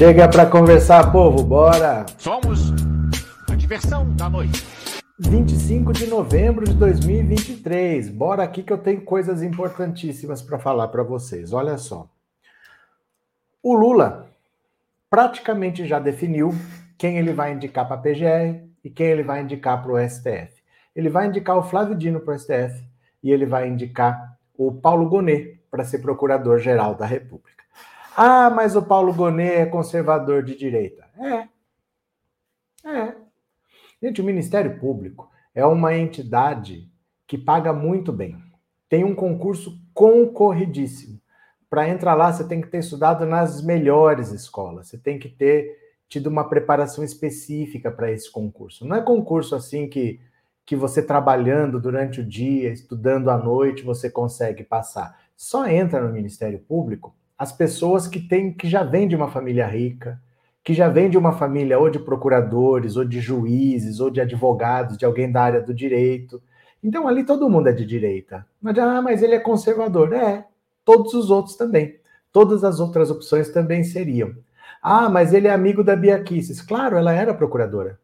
[0.00, 2.06] Chega para conversar, povo, bora!
[2.16, 2.72] Somos
[3.50, 4.64] a diversão da noite.
[5.18, 8.08] 25 de novembro de 2023.
[8.08, 11.52] Bora aqui que eu tenho coisas importantíssimas para falar para vocês.
[11.52, 12.08] Olha só.
[13.62, 14.26] O Lula
[15.10, 16.54] praticamente já definiu
[16.96, 20.62] quem ele vai indicar para a PGR e quem ele vai indicar para o STF.
[20.96, 22.82] Ele vai indicar o Flávio Dino para o STF
[23.22, 27.59] e ele vai indicar o Paulo Gonet para ser procurador-geral da República.
[28.22, 31.06] Ah, mas o Paulo Gonet é conservador de direita.
[31.18, 31.48] É.
[32.86, 33.14] É.
[34.02, 36.86] Gente, o Ministério Público é uma entidade
[37.26, 38.36] que paga muito bem.
[38.90, 41.18] Tem um concurso concorridíssimo.
[41.70, 44.88] Para entrar lá, você tem que ter estudado nas melhores escolas.
[44.88, 48.86] Você tem que ter tido uma preparação específica para esse concurso.
[48.86, 50.20] Não é concurso assim que,
[50.66, 56.12] que você trabalhando durante o dia, estudando à noite, você consegue passar só entra no
[56.12, 60.20] Ministério Público as pessoas que têm que já vêm de uma família rica,
[60.62, 64.98] que já vêm de uma família ou de procuradores, ou de juízes, ou de advogados,
[64.98, 66.42] de alguém da área do direito.
[66.84, 68.44] Então ali todo mundo é de direita.
[68.60, 70.12] Mas, ah, mas ele é conservador.
[70.12, 70.44] É,
[70.84, 71.96] todos os outros também.
[72.30, 74.34] Todas as outras opções também seriam.
[74.82, 76.60] Ah, mas ele é amigo da Bia Kicis.
[76.60, 77.98] Claro, ela era procuradora.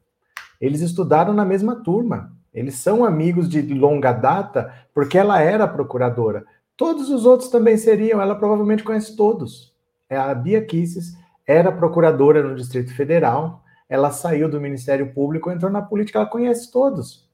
[0.59, 2.33] Eles estudaram na mesma turma.
[2.55, 6.47] Eles são amigos de longa data porque ela era procuradora.
[6.76, 9.75] Todos os outros também seriam, ela provavelmente conhece todos.
[10.09, 11.16] É, a Bia Kisses
[11.47, 16.70] era procuradora no Distrito Federal, ela saiu do Ministério Público, entrou na política, ela conhece
[16.72, 17.26] todos.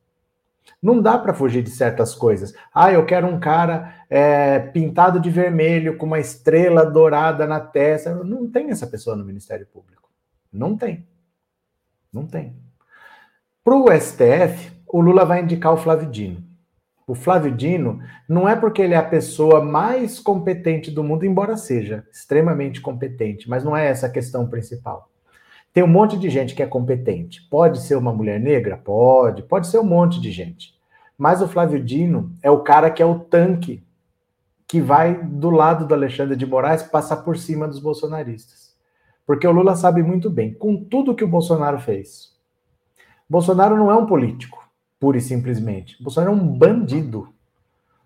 [0.80, 2.54] Não dá para fugir de certas coisas.
[2.74, 8.14] Ah, eu quero um cara é, pintado de vermelho, com uma estrela dourada na testa.
[8.14, 10.10] Não tem essa pessoa no Ministério Público.
[10.52, 11.06] Não tem.
[12.12, 12.56] Não tem.
[13.64, 16.51] Para o STF, o Lula vai indicar o Flávio Dino.
[17.06, 21.56] O Flávio Dino não é porque ele é a pessoa mais competente do mundo, embora
[21.56, 25.10] seja extremamente competente, mas não é essa a questão principal.
[25.72, 27.42] Tem um monte de gente que é competente.
[27.50, 28.76] Pode ser uma mulher negra?
[28.76, 29.42] Pode.
[29.42, 30.74] Pode ser um monte de gente.
[31.16, 33.82] Mas o Flávio Dino é o cara que é o tanque
[34.68, 38.74] que vai do lado do Alexandre de Moraes passar por cima dos bolsonaristas.
[39.26, 42.32] Porque o Lula sabe muito bem, com tudo que o Bolsonaro fez.
[43.28, 44.61] Bolsonaro não é um político
[45.02, 46.00] pura e simplesmente.
[46.00, 47.28] Bolsonaro é um bandido,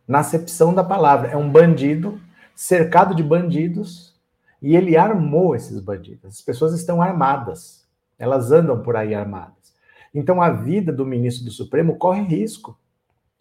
[0.08, 1.28] na acepção da palavra.
[1.28, 2.18] É um bandido
[2.54, 4.18] cercado de bandidos
[4.62, 6.24] e ele armou esses bandidos.
[6.24, 7.86] As pessoas estão armadas,
[8.18, 9.74] elas andam por aí armadas.
[10.14, 12.78] Então a vida do ministro do Supremo corre risco.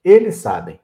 [0.03, 0.77] Eles sabem.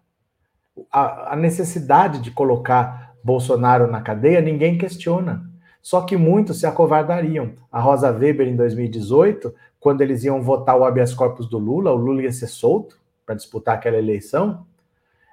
[0.90, 5.46] A, a necessidade de colocar Bolsonaro na cadeia, ninguém questiona.
[5.82, 7.52] Só que muitos se acovardariam.
[7.70, 11.97] A Rosa Weber, em 2018, quando eles iam votar o habeas corpus do Lula, o
[11.97, 14.64] Lula ia ser solto para disputar aquela eleição,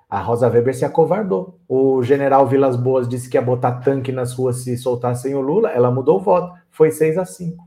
[0.08, 1.58] a Rosa Weber se acovardou.
[1.68, 5.70] O general Vilas Boas disse que ia botar tanque nas ruas se soltassem o Lula,
[5.70, 6.58] ela mudou o voto.
[6.70, 7.62] Foi 6 a 5.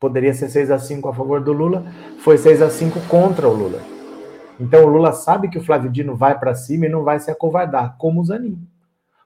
[0.00, 1.84] Poderia ser 6 a 5 a favor do Lula,
[2.20, 3.80] foi 6 a 5 contra o Lula.
[4.58, 7.30] Então o Lula sabe que o Flávio Dino vai para cima e não vai se
[7.30, 8.58] acovardar, como o Zanin.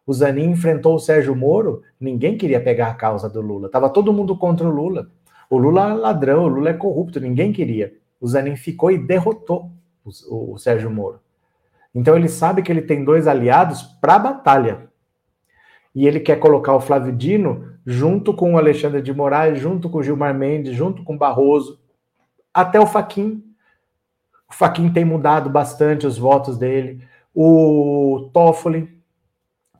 [0.05, 3.69] O Zanin enfrentou o Sérgio Moro, ninguém queria pegar a causa do Lula.
[3.69, 5.09] Tava todo mundo contra o Lula.
[5.49, 7.95] O Lula é ladrão, o Lula é corrupto, ninguém queria.
[8.21, 9.71] O Zanin ficou e derrotou
[10.05, 11.21] o, o, Sérgio Moro.
[11.95, 14.89] Então ele sabe que ele tem dois aliados para a batalha.
[15.95, 19.99] E ele quer colocar o Flávio Dino junto com o Alexandre de Moraes, junto com
[19.99, 21.81] o Gilmar Mendes, junto com o Barroso,
[22.53, 23.43] até o Faquin.
[24.51, 27.03] O Faquin tem mudado bastante os votos dele.
[27.35, 29.01] O Toffoli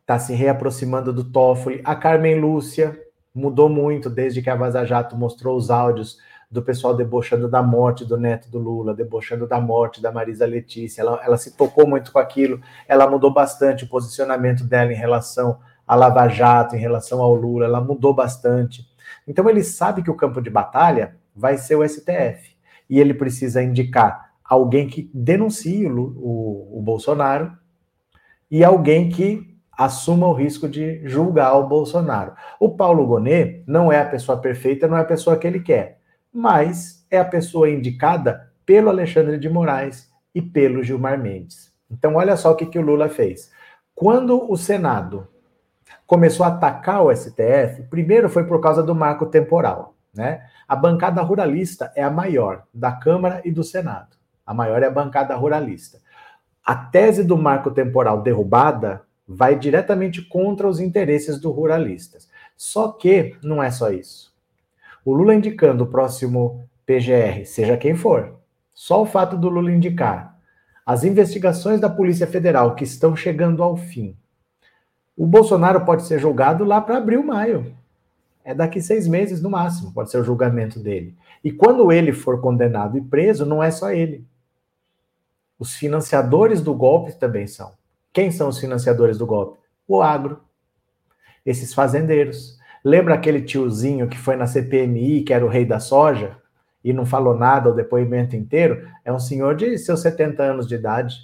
[0.01, 1.81] está se reaproximando do Toffoli.
[1.85, 2.99] A Carmen Lúcia,
[3.37, 6.17] mudou muito desde que a Vaza Jato mostrou os áudios
[6.51, 11.03] do pessoal debochando da morte do neto do Lula, debochando da morte da Marisa Letícia.
[11.03, 15.59] Ela, ela se tocou muito com aquilo, ela mudou bastante o posicionamento dela em relação
[15.87, 18.89] à Lava Jato, em relação ao Lula, ela mudou bastante.
[19.29, 22.57] Então ele sabe que o campo de batalha vai ser o STF.
[22.89, 27.53] E ele precisa indicar alguém que denuncie o, o, o Bolsonaro
[28.51, 32.33] e alguém que assuma o risco de julgar o Bolsonaro.
[32.59, 35.99] O Paulo Gonet não é a pessoa perfeita, não é a pessoa que ele quer,
[36.33, 41.73] mas é a pessoa indicada pelo Alexandre de Moraes e pelo Gilmar Mendes.
[41.91, 43.51] Então, olha só o que, que o Lula fez.
[43.95, 45.29] Quando o Senado
[46.07, 49.95] começou a atacar o STF, primeiro foi por causa do marco temporal.
[50.15, 50.43] Né?
[50.67, 54.17] A bancada ruralista é a maior da Câmara e do Senado.
[54.45, 55.99] A maior é a bancada ruralista.
[56.65, 62.29] A tese do marco temporal derrubada vai diretamente contra os interesses dos ruralistas.
[62.57, 64.35] Só que não é só isso.
[65.05, 68.35] O Lula indicando o próximo PGR, seja quem for,
[68.73, 70.37] só o fato do Lula indicar
[70.87, 74.17] as investigações da Polícia Federal que estão chegando ao fim,
[75.17, 77.75] O Bolsonaro pode ser julgado lá para abril, maio.
[78.45, 81.17] É daqui seis meses no máximo, pode ser o julgamento dele.
[81.43, 84.25] E quando ele for condenado e preso, não é só ele.
[85.59, 87.73] Os financiadores do golpe também são.
[88.17, 89.59] Quem são os financiadores do golpe?
[89.87, 90.41] O agro.
[91.45, 92.59] Esses fazendeiros.
[92.83, 96.35] Lembra aquele tiozinho que foi na CPMI, que era o rei da soja,
[96.83, 98.89] e não falou nada o depoimento inteiro?
[99.05, 101.15] É um senhor de seus 70 anos de idade.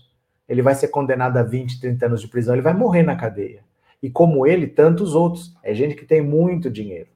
[0.46, 3.60] Ele vai ser condenado a 20, 30 anos de prisão, ele vai morrer na cadeia.
[4.02, 5.56] E como ele, tantos outros.
[5.62, 7.08] É gente que tem muito dinheiro.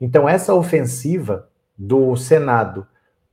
[0.00, 2.86] Então, essa ofensiva do Senado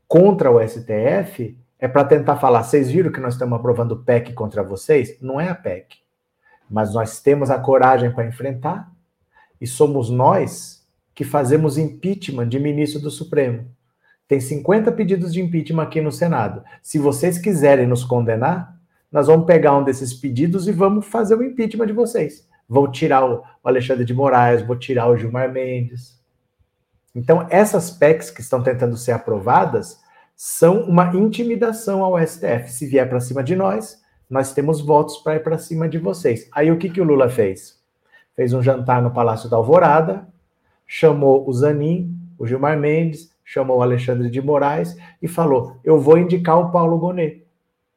[0.08, 1.56] contra o STF
[1.86, 5.18] é para tentar falar: vocês viram que nós estamos aprovando PEC contra vocês?
[5.22, 5.98] Não é a PEC.
[6.68, 8.92] Mas nós temos a coragem para enfrentar
[9.62, 10.84] e somos nós
[11.14, 13.68] que fazemos impeachment de ministro do Supremo.
[14.28, 16.64] Tem 50 pedidos de impeachment aqui no Senado.
[16.82, 18.76] Se vocês quiserem nos condenar,
[19.12, 22.48] nós vamos pegar um desses pedidos e vamos fazer o impeachment de vocês.
[22.68, 26.20] Vou tirar o Alexandre de Moraes, vou tirar o Gilmar Mendes.
[27.14, 30.04] Então, essas PECs que estão tentando ser aprovadas
[30.36, 32.70] são uma intimidação ao STF.
[32.70, 36.50] Se vier para cima de nós, nós temos votos para ir para cima de vocês.
[36.52, 37.80] Aí o que, que o Lula fez?
[38.36, 40.28] Fez um jantar no Palácio da Alvorada,
[40.86, 46.18] chamou o Zanin, o Gilmar Mendes, chamou o Alexandre de Moraes e falou: Eu vou
[46.18, 47.46] indicar o Paulo Gonet.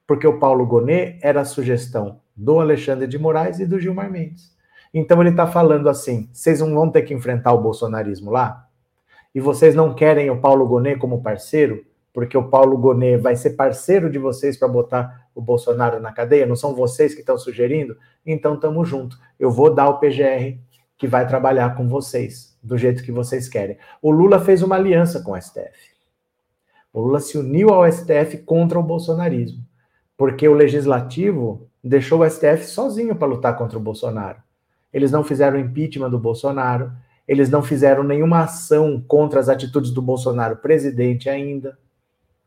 [0.07, 4.57] Porque o Paulo Gonet era a sugestão do Alexandre de Moraes e do Gilmar Mendes.
[4.95, 8.67] Então ele está falando assim: vocês não vão ter que enfrentar o bolsonarismo lá?
[9.35, 11.85] E vocês não querem o Paulo Gonet como parceiro?
[12.19, 16.47] Porque o Paulo Gonet vai ser parceiro de vocês para botar o Bolsonaro na cadeia?
[16.47, 17.97] Não são vocês que estão sugerindo?
[18.27, 19.17] Então estamos juntos.
[19.39, 20.59] Eu vou dar o PGR
[20.97, 23.79] que vai trabalhar com vocês, do jeito que vocês querem.
[24.03, 25.93] O Lula fez uma aliança com o STF.
[26.93, 29.65] O Lula se uniu ao STF contra o bolsonarismo,
[30.17, 34.43] porque o legislativo deixou o STF sozinho para lutar contra o Bolsonaro.
[34.93, 36.91] Eles não fizeram impeachment do Bolsonaro,
[37.29, 41.79] eles não fizeram nenhuma ação contra as atitudes do Bolsonaro presidente ainda.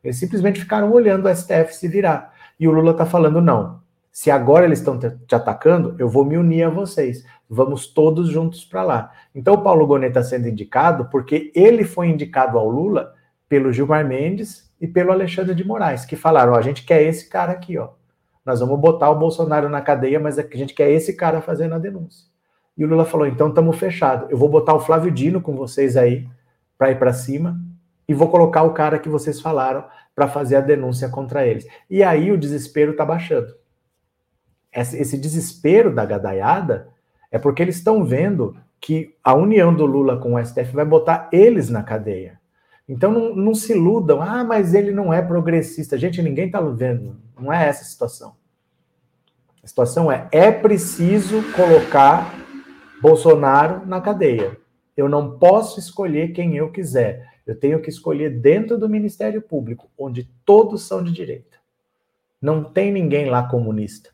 [0.02, 2.32] Eles simplesmente ficaram olhando o STF se virar.
[2.58, 3.80] E o Lula está falando: não.
[4.10, 7.24] Se agora eles estão te atacando, eu vou me unir a vocês.
[7.48, 9.12] Vamos todos juntos para lá.
[9.34, 13.14] Então o Paulo Gonet está sendo indicado porque ele foi indicado ao Lula
[13.48, 17.52] pelo Gilmar Mendes e pelo Alexandre de Moraes, que falaram: a gente quer esse cara
[17.52, 17.90] aqui, ó.
[18.44, 21.78] Nós vamos botar o Bolsonaro na cadeia, mas a gente quer esse cara fazendo a
[21.78, 22.26] denúncia.
[22.76, 24.30] E o Lula falou: então estamos fechados.
[24.30, 26.28] Eu vou botar o Flávio Dino com vocês aí
[26.76, 27.58] para ir para cima
[28.12, 31.66] e vou colocar o cara que vocês falaram para fazer a denúncia contra eles.
[31.88, 33.54] E aí o desespero está baixando.
[34.70, 36.88] Esse desespero da gadaiada
[37.30, 41.30] é porque eles estão vendo que a união do Lula com o STF vai botar
[41.32, 42.38] eles na cadeia.
[42.86, 45.96] Então não, não se iludam, ah, mas ele não é progressista.
[45.96, 48.36] Gente, ninguém está vendo, não é essa a situação.
[49.64, 52.34] A situação é: é preciso colocar
[53.00, 54.58] Bolsonaro na cadeia.
[54.94, 57.31] Eu não posso escolher quem eu quiser.
[57.46, 61.58] Eu tenho que escolher dentro do Ministério Público, onde todos são de direita.
[62.40, 64.10] Não tem ninguém lá comunista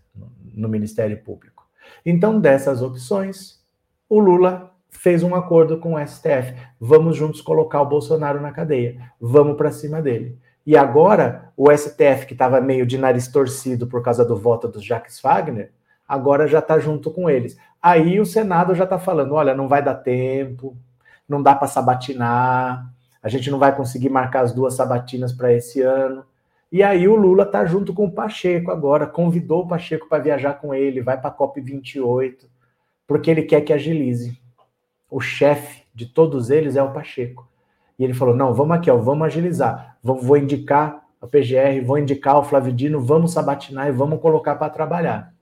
[0.55, 1.67] no Ministério Público.
[2.05, 3.63] Então, dessas opções,
[4.09, 6.55] o Lula fez um acordo com o STF.
[6.81, 9.13] Vamos juntos colocar o Bolsonaro na cadeia.
[9.21, 10.39] Vamos para cima dele.
[10.67, 14.83] E agora, o STF, que estava meio de nariz torcido por causa do voto do
[14.83, 15.73] Jacques Wagner,
[16.07, 17.57] agora já está junto com eles.
[17.81, 20.77] Aí o Senado já está falando: olha, não vai dar tempo,
[21.29, 22.93] não dá para sabatinar,
[23.29, 26.25] a gente não vai conseguir marcar as duas sabatinas para esse ano.
[26.73, 30.55] E aí o Lula tá junto com o Pacheco agora, convidou o Pacheco para viajar
[30.55, 32.49] com ele, vai para a COP 28,
[33.07, 34.41] porque ele quer que agilize.
[35.11, 37.47] O chefe de todos eles é o Pacheco.
[37.99, 39.99] E ele falou: "Não, vamos aqui, ó, vamos agilizar.
[40.03, 44.71] Vou, vou indicar a PGR, vou indicar o Flavidino, vamos sabatinar e vamos colocar para
[44.71, 45.35] trabalhar".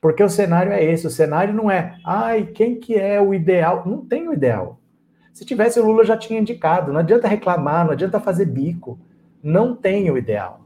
[0.00, 3.84] Porque o cenário é esse, o cenário não é, ai, quem que é o ideal?
[3.86, 4.80] Não tem o ideal.
[5.34, 6.92] Se tivesse, o Lula já tinha indicado.
[6.92, 8.96] Não adianta reclamar, não adianta fazer bico.
[9.42, 10.60] Não tem o ideal.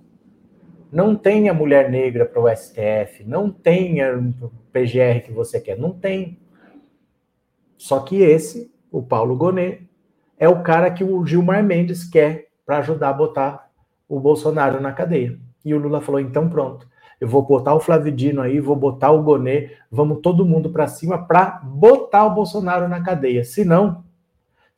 [0.92, 3.24] Não tem a mulher negra para o STF.
[3.24, 5.78] Não tem o PGR que você quer.
[5.78, 6.38] Não tem.
[7.78, 9.88] Só que esse, o Paulo Gonet,
[10.38, 13.70] é o cara que o Gilmar Mendes quer para ajudar a botar
[14.06, 15.38] o Bolsonaro na cadeia.
[15.64, 16.86] E o Lula falou: então pronto,
[17.18, 21.26] eu vou botar o Flavidino aí, vou botar o Gonet, vamos todo mundo para cima
[21.26, 23.42] para botar o Bolsonaro na cadeia.
[23.44, 24.04] Se não,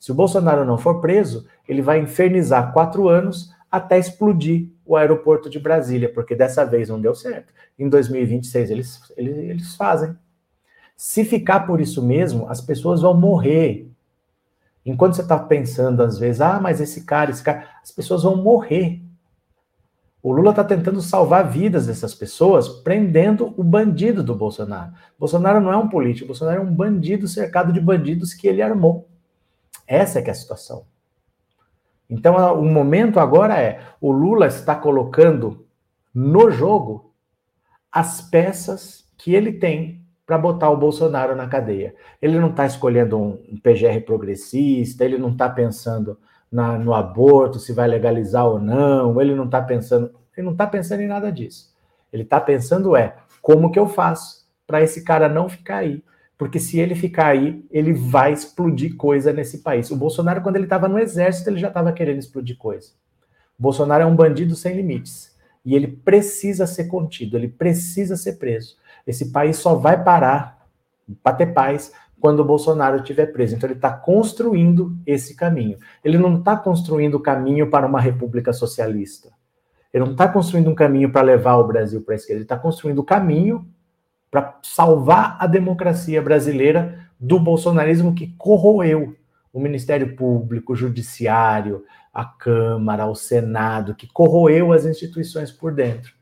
[0.01, 5.51] se o Bolsonaro não for preso, ele vai infernizar quatro anos até explodir o aeroporto
[5.51, 7.53] de Brasília, porque dessa vez não deu certo.
[7.79, 10.17] Em 2026 eles, eles, eles fazem.
[10.97, 13.91] Se ficar por isso mesmo, as pessoas vão morrer.
[14.87, 18.37] Enquanto você está pensando, às vezes, ah, mas esse cara, esse cara, as pessoas vão
[18.37, 19.03] morrer.
[20.23, 24.93] O Lula está tentando salvar vidas dessas pessoas, prendendo o bandido do Bolsonaro.
[25.19, 29.10] Bolsonaro não é um político, Bolsonaro é um bandido cercado de bandidos que ele armou.
[29.91, 30.87] Essa é que é a situação.
[32.09, 35.67] Então, o momento agora é: o Lula está colocando
[36.15, 37.13] no jogo
[37.91, 41.93] as peças que ele tem para botar o Bolsonaro na cadeia.
[42.23, 46.17] Ele não está escolhendo um PGR progressista, ele não está pensando
[46.51, 50.69] na, no aborto, se vai legalizar ou não, ele não está pensando, ele não está
[50.69, 51.75] pensando em nada disso.
[52.13, 56.01] Ele está pensando é como que eu faço para esse cara não ficar aí.
[56.41, 59.91] Porque se ele ficar aí, ele vai explodir coisa nesse país.
[59.91, 62.93] O Bolsonaro, quando ele estava no exército, ele já estava querendo explodir coisa.
[63.59, 65.37] O Bolsonaro é um bandido sem limites.
[65.63, 68.79] E ele precisa ser contido, ele precisa ser preso.
[69.07, 70.67] Esse país só vai parar
[71.23, 73.57] para ter paz quando o Bolsonaro estiver preso.
[73.57, 75.77] Então, ele está construindo esse caminho.
[76.03, 79.29] Ele não está construindo o caminho para uma república socialista.
[79.93, 82.39] Ele não está construindo um caminho para levar o Brasil para a esquerda.
[82.39, 83.69] Ele está construindo o caminho
[84.31, 89.17] para salvar a democracia brasileira do bolsonarismo que corroeu
[89.53, 91.85] o Ministério Público, o Judiciário,
[92.15, 96.15] a Câmara, o Senado, que corroeu as instituições por dentro.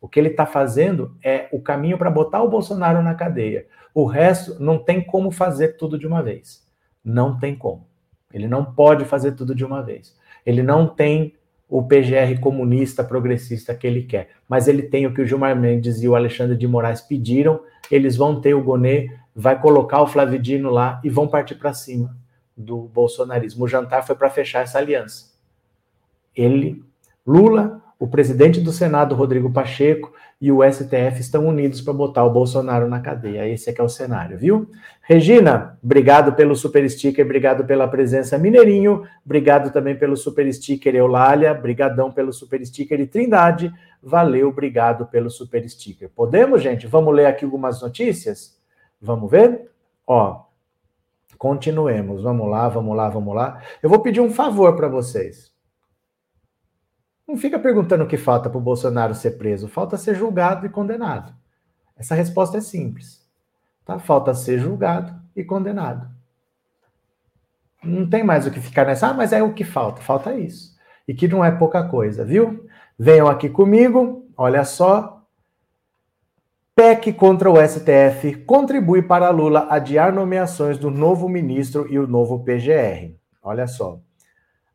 [0.00, 3.66] O que ele está fazendo é o caminho para botar o Bolsonaro na cadeia.
[3.94, 6.66] O resto não tem como fazer tudo de uma vez.
[7.04, 7.86] Não tem como.
[8.32, 10.16] Ele não pode fazer tudo de uma vez.
[10.44, 11.34] Ele não tem
[11.68, 16.02] o PGR comunista progressista que ele quer, mas ele tem o que o Gilmar Mendes
[16.02, 17.60] e o Alexandre de Moraes pediram.
[17.90, 22.16] Eles vão ter o Gonê, vai colocar o Flavidino lá e vão partir para cima
[22.56, 23.64] do bolsonarismo.
[23.64, 25.34] O jantar foi para fechar essa aliança.
[26.34, 26.82] Ele,
[27.26, 32.30] Lula, o presidente do Senado, Rodrigo Pacheco, e o STF estão unidos para botar o
[32.30, 33.48] Bolsonaro na cadeia.
[33.48, 34.70] Esse é que é o cenário, viu?
[35.00, 41.54] Regina, obrigado pelo super sticker, obrigado pela presença Mineirinho, obrigado também pelo super sticker Eulália,
[41.54, 43.72] brigadão pelo super sticker e Trindade,
[44.02, 46.10] valeu, obrigado pelo super sticker.
[46.14, 46.86] Podemos, gente?
[46.86, 48.60] Vamos ler aqui algumas notícias?
[49.00, 49.70] Vamos ver?
[50.06, 50.42] Ó,
[51.38, 52.22] continuemos.
[52.22, 53.62] Vamos lá, vamos lá, vamos lá.
[53.82, 55.55] Eu vou pedir um favor para vocês.
[57.26, 59.66] Não fica perguntando o que falta para o Bolsonaro ser preso.
[59.66, 61.34] Falta ser julgado e condenado.
[61.96, 63.26] Essa resposta é simples.
[63.84, 63.98] Tá?
[63.98, 66.08] Falta ser julgado e condenado.
[67.82, 69.08] Não tem mais o que ficar nessa.
[69.08, 70.00] Ah, mas é o que falta.
[70.02, 70.76] Falta isso.
[71.06, 72.68] E que não é pouca coisa, viu?
[72.98, 74.26] Venham aqui comigo.
[74.36, 75.22] Olha só.
[76.74, 82.44] PEC contra o STF contribui para Lula adiar nomeações do novo ministro e o novo
[82.44, 83.14] PGR.
[83.42, 83.98] Olha só.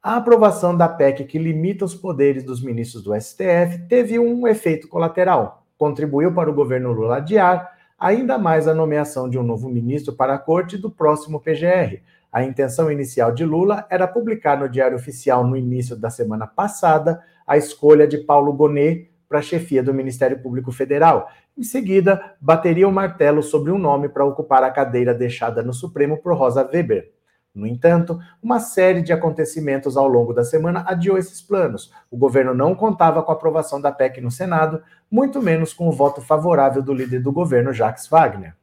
[0.03, 4.87] A aprovação da PEC que limita os poderes dos ministros do STF teve um efeito
[4.87, 5.63] colateral.
[5.77, 10.33] Contribuiu para o governo Lula adiar ainda mais a nomeação de um novo ministro para
[10.33, 12.01] a corte do próximo PGR.
[12.31, 17.21] A intenção inicial de Lula era publicar no Diário Oficial no início da semana passada
[17.45, 21.29] a escolha de Paulo Gonet para chefia do Ministério Público Federal.
[21.55, 26.17] Em seguida, bateria o martelo sobre um nome para ocupar a cadeira deixada no Supremo
[26.17, 27.20] por Rosa Weber.
[27.53, 31.91] No entanto, uma série de acontecimentos ao longo da semana adiou esses planos.
[32.09, 35.91] O governo não contava com a aprovação da PEC no Senado, muito menos com o
[35.91, 38.55] voto favorável do líder do governo, Jacques Wagner.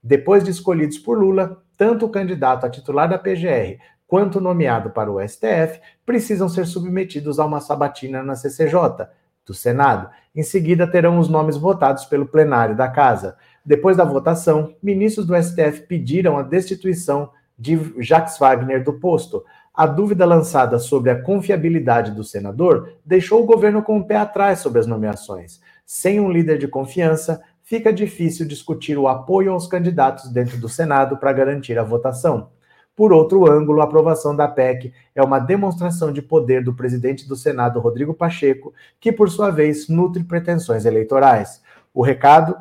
[0.00, 4.90] Depois de escolhidos por Lula, tanto o candidato a titular da PGR quanto o nomeado
[4.90, 9.08] para o STF precisam ser submetidos a uma sabatina na CCJ,
[9.44, 10.08] do Senado.
[10.34, 13.36] Em seguida, terão os nomes votados pelo plenário da Casa.
[13.64, 19.44] Depois da votação, ministros do STF pediram a destituição de Jacques Wagner do posto.
[19.74, 24.60] A dúvida lançada sobre a confiabilidade do senador deixou o governo com o pé atrás
[24.60, 25.60] sobre as nomeações.
[25.84, 31.16] Sem um líder de confiança, fica difícil discutir o apoio aos candidatos dentro do Senado
[31.16, 32.50] para garantir a votação.
[32.98, 37.36] Por outro ângulo, a aprovação da PEC é uma demonstração de poder do presidente do
[37.36, 41.62] Senado, Rodrigo Pacheco, que, por sua vez, nutre pretensões eleitorais.
[41.94, 42.56] O recado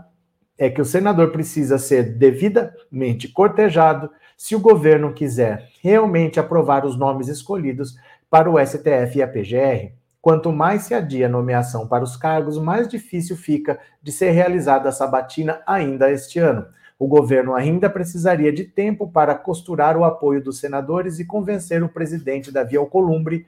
[0.58, 6.98] é que o senador precisa ser devidamente cortejado se o governo quiser realmente aprovar os
[6.98, 7.96] nomes escolhidos
[8.30, 12.58] para o STF e a PGR, quanto mais se adia a nomeação para os cargos,
[12.58, 16.66] mais difícil fica de ser realizada a sabatina ainda este ano.
[17.00, 21.90] O governo ainda precisaria de tempo para costurar o apoio dos senadores e convencer o
[21.90, 23.46] presidente Davi Alcolumbre,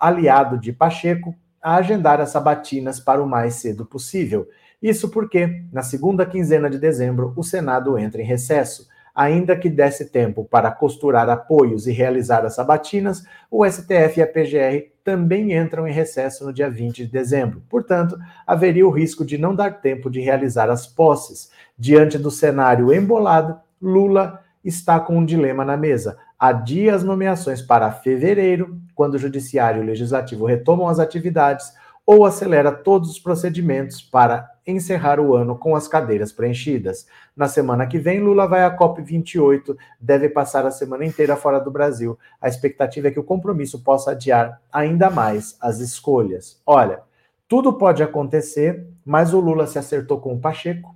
[0.00, 4.48] aliado de Pacheco, a agendar as sabatinas para o mais cedo possível.
[4.82, 8.88] Isso porque, na segunda quinzena de dezembro, o Senado entra em recesso.
[9.14, 14.26] Ainda que desse tempo para costurar apoios e realizar as sabatinas, o STF e a
[14.26, 17.62] PGR também entram em recesso no dia 20 de dezembro.
[17.68, 21.50] Portanto, haveria o risco de não dar tempo de realizar as posses.
[21.76, 26.16] Diante do cenário embolado, Lula está com um dilema na mesa.
[26.38, 31.72] Adia as nomeações para fevereiro, quando o Judiciário e o Legislativo retomam as atividades,
[32.06, 37.06] ou acelera todos os procedimentos para encerrar o ano com as cadeiras preenchidas.
[37.36, 41.70] Na semana que vem, Lula vai à COP28, deve passar a semana inteira fora do
[41.70, 42.18] Brasil.
[42.40, 46.60] A expectativa é que o compromisso possa adiar ainda mais as escolhas.
[46.66, 47.00] Olha,
[47.48, 50.94] tudo pode acontecer, mas o Lula se acertou com o Pacheco,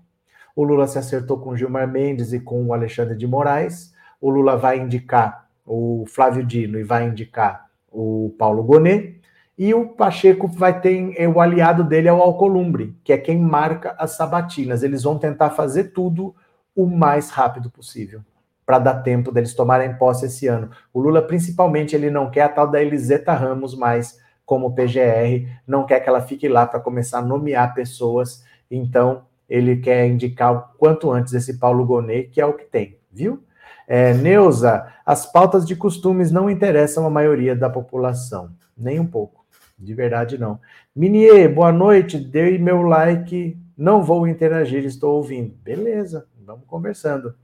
[0.54, 4.56] o Lula se acertou com Gilmar Mendes e com o Alexandre de Moraes, o Lula
[4.56, 9.20] vai indicar o Flávio Dino e vai indicar o Paulo Gonet,
[9.56, 13.94] e o Pacheco vai ter o aliado dele é o Alcolumbre, que é quem marca
[13.98, 14.82] as sabatinas.
[14.82, 16.34] Eles vão tentar fazer tudo
[16.74, 18.20] o mais rápido possível,
[18.66, 20.70] para dar tempo deles tomarem posse esse ano.
[20.92, 25.86] O Lula, principalmente, ele não quer a tal da Eliseta Ramos mais como PGR, não
[25.86, 28.44] quer que ela fique lá para começar a nomear pessoas.
[28.68, 32.98] Então, ele quer indicar o quanto antes esse Paulo Gonet, que é o que tem,
[33.10, 33.42] viu?
[33.86, 39.43] É, Neuza, as pautas de costumes não interessam a maioria da população, nem um pouco.
[39.78, 40.60] De verdade, não.
[40.94, 42.18] Minier, boa noite.
[42.18, 43.58] Dei meu like.
[43.76, 45.54] Não vou interagir, estou ouvindo.
[45.62, 47.34] Beleza, vamos conversando.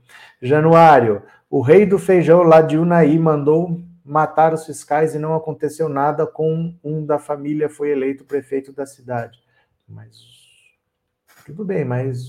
[0.41, 5.87] Januário, o rei do feijão lá de Unai mandou matar os fiscais e não aconteceu
[5.87, 9.39] nada com um da família foi eleito prefeito da cidade.
[9.87, 10.17] Mas
[11.45, 12.21] tudo bem, mas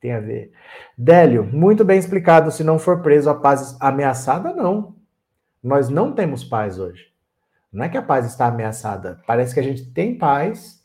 [0.00, 0.52] tem a ver.
[0.96, 2.50] Délio, muito bem explicado.
[2.50, 4.96] Se não for preso, a paz ameaçada, não.
[5.62, 7.09] Nós não temos paz hoje.
[7.72, 9.20] Não é que a paz está ameaçada.
[9.26, 10.82] Parece que a gente tem paz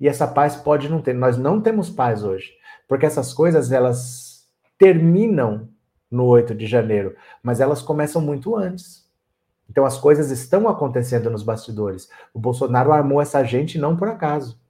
[0.00, 1.14] e essa paz pode não ter.
[1.14, 2.52] Nós não temos paz hoje.
[2.88, 5.68] Porque essas coisas, elas terminam
[6.10, 9.04] no 8 de janeiro, mas elas começam muito antes.
[9.70, 12.08] Então as coisas estão acontecendo nos bastidores.
[12.32, 14.60] O Bolsonaro armou essa gente não por acaso.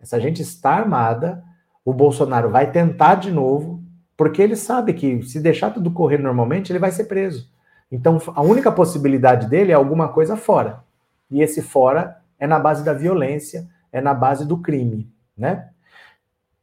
[0.00, 1.42] Essa gente está armada.
[1.84, 3.82] O Bolsonaro vai tentar de novo,
[4.16, 7.48] porque ele sabe que se deixar tudo correr normalmente, ele vai ser preso.
[7.90, 10.84] Então a única possibilidade dele é alguma coisa fora
[11.30, 15.70] e esse fora é na base da violência, é na base do crime, né?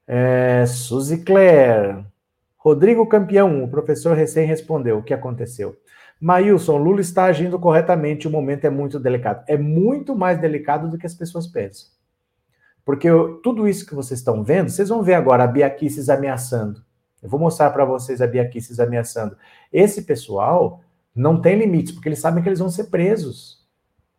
[0.08, 2.06] É, Suzy Claire,
[2.58, 5.76] Rodrigo Campeão, o professor recém respondeu o que aconteceu.
[6.20, 9.44] Maílson, Lula está agindo corretamente, o momento é muito delicado.
[9.48, 11.90] É muito mais delicado do que as pessoas pensam.
[12.86, 15.76] Porque eu, tudo isso que vocês estão vendo, vocês vão ver agora a Bia
[16.10, 16.84] ameaçando.
[17.22, 18.48] Eu vou mostrar para vocês a Bia
[18.80, 19.36] ameaçando.
[19.74, 20.82] Esse pessoal
[21.16, 23.61] não tem limites, porque eles sabem que eles vão ser presos.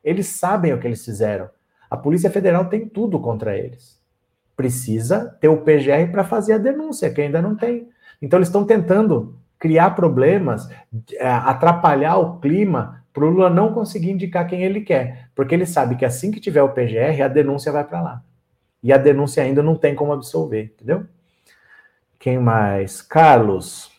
[0.03, 1.49] Eles sabem o que eles fizeram.
[1.91, 4.01] A Polícia Federal tem tudo contra eles.
[4.57, 7.89] Precisa ter o PGR para fazer a denúncia, que ainda não tem.
[8.21, 10.69] Então, eles estão tentando criar problemas,
[11.13, 15.29] é, atrapalhar o clima para o Lula não conseguir indicar quem ele quer.
[15.35, 18.23] Porque ele sabe que assim que tiver o PGR, a denúncia vai para lá.
[18.83, 21.07] E a denúncia ainda não tem como absolver, entendeu?
[22.19, 23.03] Quem mais?
[23.03, 23.92] Carlos.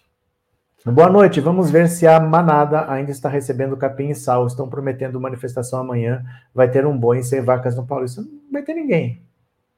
[0.86, 1.40] Boa noite.
[1.40, 4.46] Vamos ver se a manada ainda está recebendo capim e sal.
[4.46, 6.26] Estão prometendo manifestação amanhã.
[6.54, 8.22] Vai ter um boi sem vacas no Paulista.
[8.22, 9.24] Não vai ter ninguém.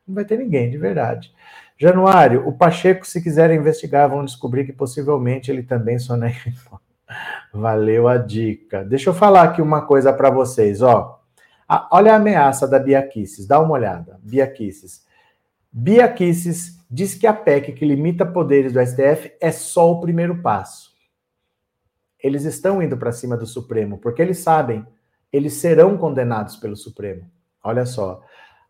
[0.07, 1.31] Não vai ter ninguém, de verdade.
[1.77, 6.51] Januário, o Pacheco, se quiserem investigar, vão descobrir que possivelmente ele também sonega.
[7.53, 8.83] Valeu a dica.
[8.83, 11.21] Deixa eu falar aqui uma coisa para vocês, ó.
[11.91, 14.19] olha a ameaça da Bia Kicis, dá uma olhada.
[14.23, 15.05] Bia Kicis.
[15.71, 20.41] Bia Kicis diz que a PEC que limita poderes do STF é só o primeiro
[20.41, 20.94] passo
[22.21, 24.85] eles estão indo para cima do Supremo, porque eles sabem,
[25.31, 27.29] eles serão condenados pelo Supremo.
[27.63, 28.21] Olha só.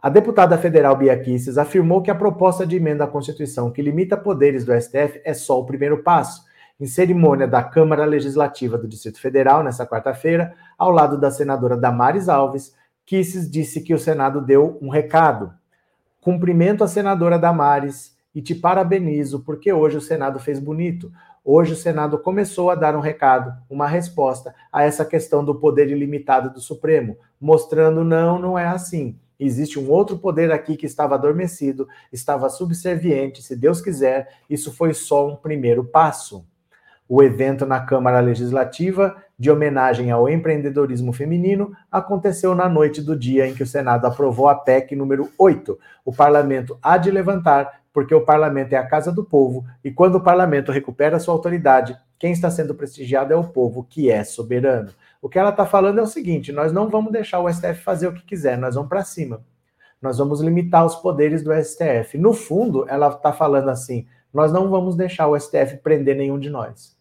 [0.02, 4.16] A deputada federal Bia Kicis afirmou que a proposta de emenda à Constituição que limita
[4.16, 6.44] poderes do STF é só o primeiro passo.
[6.80, 12.30] Em cerimônia da Câmara Legislativa do Distrito Federal, nesta quarta-feira, ao lado da senadora Damares
[12.30, 15.54] Alves, Kicis disse que o Senado deu um recado.
[16.22, 21.12] Cumprimento a senadora Damares e te parabenizo porque hoje o Senado fez bonito.
[21.48, 25.92] Hoje o Senado começou a dar um recado, uma resposta a essa questão do poder
[25.92, 29.20] ilimitado do Supremo, mostrando não, não é assim.
[29.40, 34.92] Existe um outro poder aqui que estava adormecido, estava subserviente, se Deus quiser, isso foi
[34.96, 36.44] só um primeiro passo.
[37.08, 43.46] O evento na Câmara Legislativa, de homenagem ao empreendedorismo feminino, aconteceu na noite do dia
[43.46, 45.78] em que o Senado aprovou a PEC número 8.
[46.04, 50.16] O parlamento há de levantar porque o parlamento é a casa do povo, e quando
[50.16, 54.92] o parlamento recupera sua autoridade, quem está sendo prestigiado é o povo, que é soberano.
[55.22, 58.08] O que ela está falando é o seguinte: nós não vamos deixar o STF fazer
[58.08, 59.46] o que quiser, nós vamos para cima.
[60.02, 62.18] Nós vamos limitar os poderes do STF.
[62.18, 66.50] No fundo, ela está falando assim: nós não vamos deixar o STF prender nenhum de
[66.50, 66.98] nós.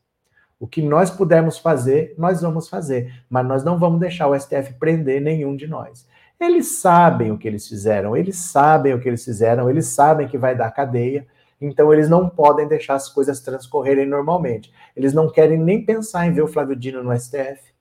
[0.60, 4.74] O que nós pudermos fazer, nós vamos fazer, mas nós não vamos deixar o STF
[4.78, 6.06] prender nenhum de nós.
[6.40, 10.36] Eles sabem o que eles fizeram, eles sabem o que eles fizeram, eles sabem que
[10.36, 11.26] vai dar cadeia,
[11.60, 14.72] então eles não podem deixar as coisas transcorrerem normalmente.
[14.96, 17.72] Eles não querem nem pensar em ver o Flávio Dino no STF,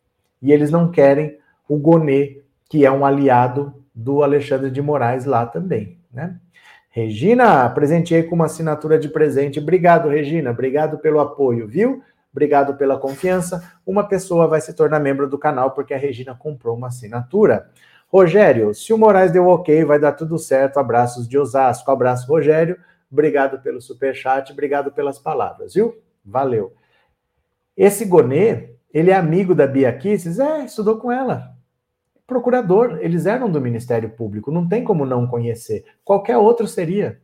[0.41, 1.37] e eles não querem
[1.67, 6.39] o Gonê, que é um aliado do Alexandre de Moraes lá também, né?
[6.89, 9.59] Regina, presenteei com uma assinatura de presente.
[9.59, 10.51] Obrigado, Regina.
[10.51, 12.03] Obrigado pelo apoio, viu?
[12.31, 13.63] Obrigado pela confiança.
[13.83, 17.67] Uma pessoa vai se tornar membro do canal porque a Regina comprou uma assinatura.
[18.13, 20.77] Rogério, se o Moraes deu ok, vai dar tudo certo.
[20.77, 21.89] Abraços de Osasco.
[21.89, 22.77] Abraço, Rogério.
[23.11, 25.97] Obrigado pelo super chat, obrigado pelas palavras, viu?
[26.23, 26.73] Valeu.
[27.75, 30.39] Esse Gonê, ele é amigo da Bia Kisses?
[30.39, 31.53] É, estudou com ela
[32.33, 35.85] procurador, eles eram do Ministério Público, não tem como não conhecer.
[36.03, 37.19] Qualquer outro seria.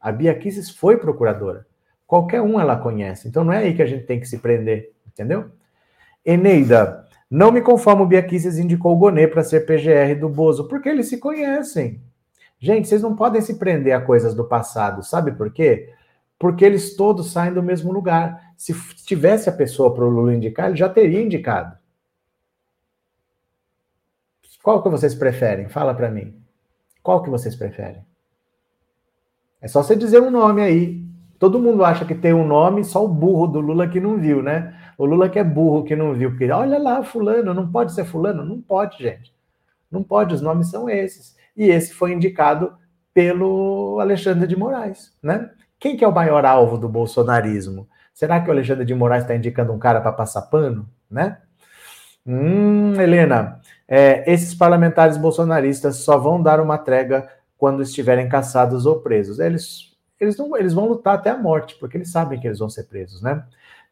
[0.00, 1.66] A Bia Kicis foi procuradora.
[2.06, 3.28] Qualquer um ela conhece.
[3.28, 5.50] Então não é aí que a gente tem que se prender, entendeu?
[6.24, 10.88] Eneida, não me conformo, Bia Kicis indicou o Gonê para ser PGR do Bozo, porque
[10.88, 12.02] eles se conhecem.
[12.58, 15.92] Gente, vocês não podem se prender a coisas do passado, sabe por quê?
[16.38, 18.52] Porque eles todos saem do mesmo lugar.
[18.56, 18.72] Se
[19.04, 21.76] tivesse a pessoa para o Lula indicar, ele já teria indicado.
[24.62, 25.68] Qual que vocês preferem?
[25.68, 26.42] Fala para mim.
[27.02, 28.04] Qual que vocês preferem?
[29.60, 31.07] É só você dizer um nome aí.
[31.38, 34.42] Todo mundo acha que tem um nome, só o burro do Lula que não viu,
[34.42, 34.74] né?
[34.96, 38.04] O Lula que é burro que não viu, porque olha lá, fulano, não pode ser
[38.04, 38.44] fulano?
[38.44, 39.32] Não pode, gente.
[39.90, 41.36] Não pode, os nomes são esses.
[41.56, 42.72] E esse foi indicado
[43.14, 45.50] pelo Alexandre de Moraes, né?
[45.78, 47.88] Quem que é o maior alvo do bolsonarismo?
[48.12, 51.38] Será que o Alexandre de Moraes está indicando um cara para passar pano, né?
[52.26, 59.00] Hum, Helena, é, esses parlamentares bolsonaristas só vão dar uma trégua quando estiverem caçados ou
[59.00, 59.38] presos.
[59.38, 59.87] Eles,
[60.20, 62.84] eles, não, eles vão lutar até a morte, porque eles sabem que eles vão ser
[62.84, 63.44] presos, né?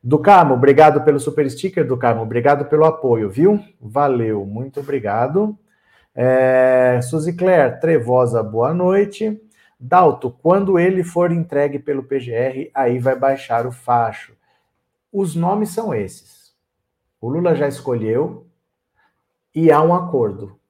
[0.02, 3.62] Do Carmo, obrigado pelo super sticker, do Carmo, obrigado pelo apoio, viu?
[3.80, 5.58] Valeu, muito obrigado.
[6.14, 9.40] É, Suzy Claire, Trevosa, boa noite.
[9.78, 14.34] Dalto, quando ele for entregue pelo PGR, aí vai baixar o facho.
[15.12, 16.54] Os nomes são esses.
[17.20, 18.46] O Lula já escolheu,
[19.56, 20.60] e há um acordo.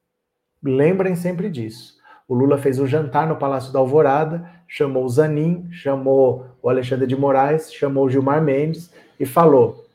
[0.62, 1.97] Lembrem sempre disso.
[2.29, 7.07] O Lula fez um jantar no Palácio da Alvorada, chamou o Zanin, chamou o Alexandre
[7.07, 9.87] de Moraes, chamou o Gilmar Mendes e falou: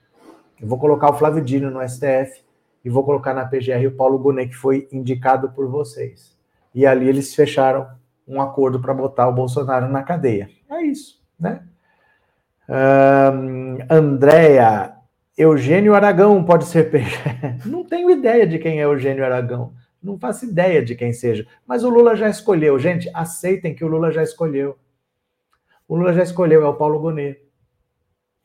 [0.62, 2.42] Eu vou colocar o Flávio Dino no STF
[2.84, 6.36] e vou colocar na PGR o Paulo Bonet, que foi indicado por vocês.
[6.74, 7.88] E ali eles fecharam
[8.28, 10.50] um acordo para botar o Bolsonaro na cadeia.
[10.70, 11.64] É isso, né?
[12.70, 14.94] Um, Andréia,
[15.38, 17.66] Eugênio Aragão pode ser PG.
[17.66, 19.74] Não tenho ideia de quem é Eugênio Aragão.
[20.02, 21.46] Não faço ideia de quem seja.
[21.66, 22.80] Mas o Lula já escolheu.
[22.80, 24.76] Gente, aceitem que o Lula já escolheu.
[25.88, 27.40] O Lula já escolheu, é o Paulo Gonet.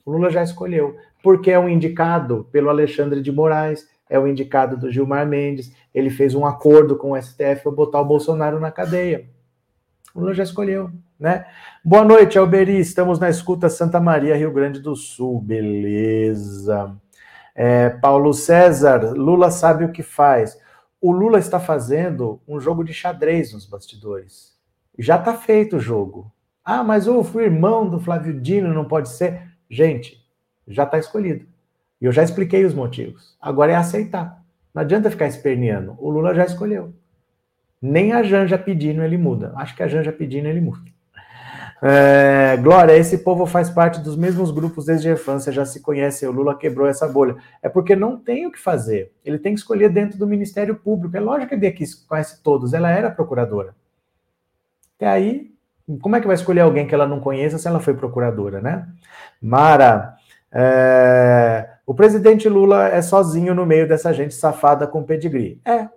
[0.04, 0.96] O Lula já escolheu.
[1.22, 5.72] Porque é um indicado pelo Alexandre de Moraes, é o indicado do Gilmar Mendes.
[5.94, 9.28] Ele fez um acordo com o STF para botar o Bolsonaro na cadeia.
[10.14, 11.46] O Lula já escolheu, né?
[11.84, 12.78] Boa noite, Alberi.
[12.78, 15.40] Estamos na escuta Santa Maria, Rio Grande do Sul.
[15.40, 16.94] Beleza.
[17.54, 20.58] É, Paulo César, Lula sabe o que faz.
[21.00, 24.56] O Lula está fazendo um jogo de xadrez nos bastidores.
[24.98, 26.32] Já está feito o jogo.
[26.64, 29.42] Ah, mas o irmão do Flávio Dino não pode ser.
[29.70, 30.24] Gente,
[30.66, 31.46] já está escolhido.
[32.00, 33.37] E eu já expliquei os motivos.
[33.40, 34.42] Agora é aceitar.
[34.74, 35.96] Não adianta ficar esperneando.
[35.98, 36.94] O Lula já escolheu.
[37.80, 39.52] Nem a Janja pedindo ele muda.
[39.56, 40.90] Acho que a Janja pedindo ele muda.
[41.82, 46.26] É, Glória, esse povo faz parte dos mesmos grupos desde a infância, já se conhece.
[46.26, 47.36] O Lula quebrou essa bolha.
[47.62, 49.12] É porque não tem o que fazer.
[49.24, 51.16] Ele tem que escolher dentro do Ministério Público.
[51.16, 51.74] É lógico que a Bia
[52.08, 52.72] conhece todos.
[52.72, 53.74] Ela era procuradora.
[54.96, 55.52] Até aí,
[56.00, 58.88] como é que vai escolher alguém que ela não conheça se ela foi procuradora, né?
[59.40, 60.16] Mara,
[60.50, 65.60] é, o presidente Lula é sozinho no meio dessa gente safada com pedigree.
[65.64, 65.88] É,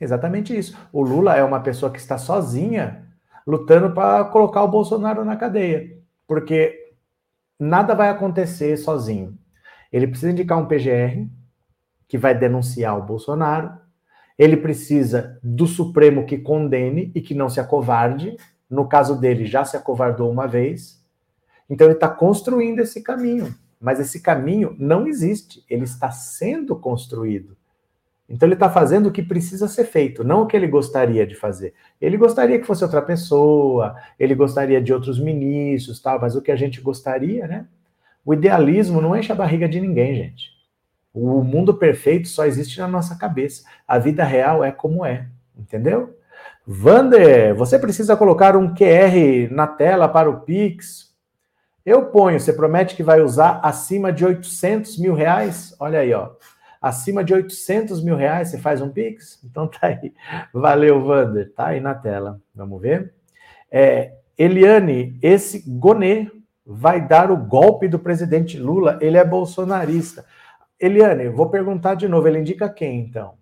[0.00, 0.76] Exatamente isso.
[0.90, 3.09] O Lula é uma pessoa que está sozinha
[3.46, 6.94] lutando para colocar o Bolsonaro na cadeia, porque
[7.58, 9.38] nada vai acontecer sozinho.
[9.92, 11.26] Ele precisa indicar um PGR
[12.08, 13.72] que vai denunciar o Bolsonaro.
[14.38, 18.36] Ele precisa do Supremo que condene e que não se acovarde.
[18.68, 21.04] No caso dele, já se acovardou uma vez.
[21.68, 23.54] Então, ele está construindo esse caminho.
[23.80, 25.64] Mas esse caminho não existe.
[25.68, 27.56] Ele está sendo construído.
[28.30, 31.34] Então ele está fazendo o que precisa ser feito, não o que ele gostaria de
[31.34, 31.74] fazer.
[32.00, 36.52] Ele gostaria que fosse outra pessoa, ele gostaria de outros ministros, tal, mas o que
[36.52, 37.66] a gente gostaria, né?
[38.24, 40.50] O idealismo não enche a barriga de ninguém, gente.
[41.12, 43.64] O mundo perfeito só existe na nossa cabeça.
[43.86, 45.26] A vida real é como é,
[45.58, 46.16] entendeu?
[46.64, 51.12] Vander, você precisa colocar um QR na tela para o Pix.
[51.84, 55.74] Eu ponho, você promete que vai usar acima de 800 mil reais?
[55.80, 56.30] Olha aí, ó.
[56.80, 59.38] Acima de 800 mil reais, você faz um Pix?
[59.44, 60.12] Então tá aí.
[60.52, 61.52] Valeu, Vander.
[61.52, 62.40] Tá aí na tela.
[62.54, 63.12] Vamos ver.
[63.70, 66.30] É, Eliane, esse Gonê
[66.64, 68.98] vai dar o golpe do presidente Lula.
[69.00, 70.24] Ele é bolsonarista.
[70.78, 72.26] Eliane, vou perguntar de novo.
[72.26, 73.34] Ele indica quem, então?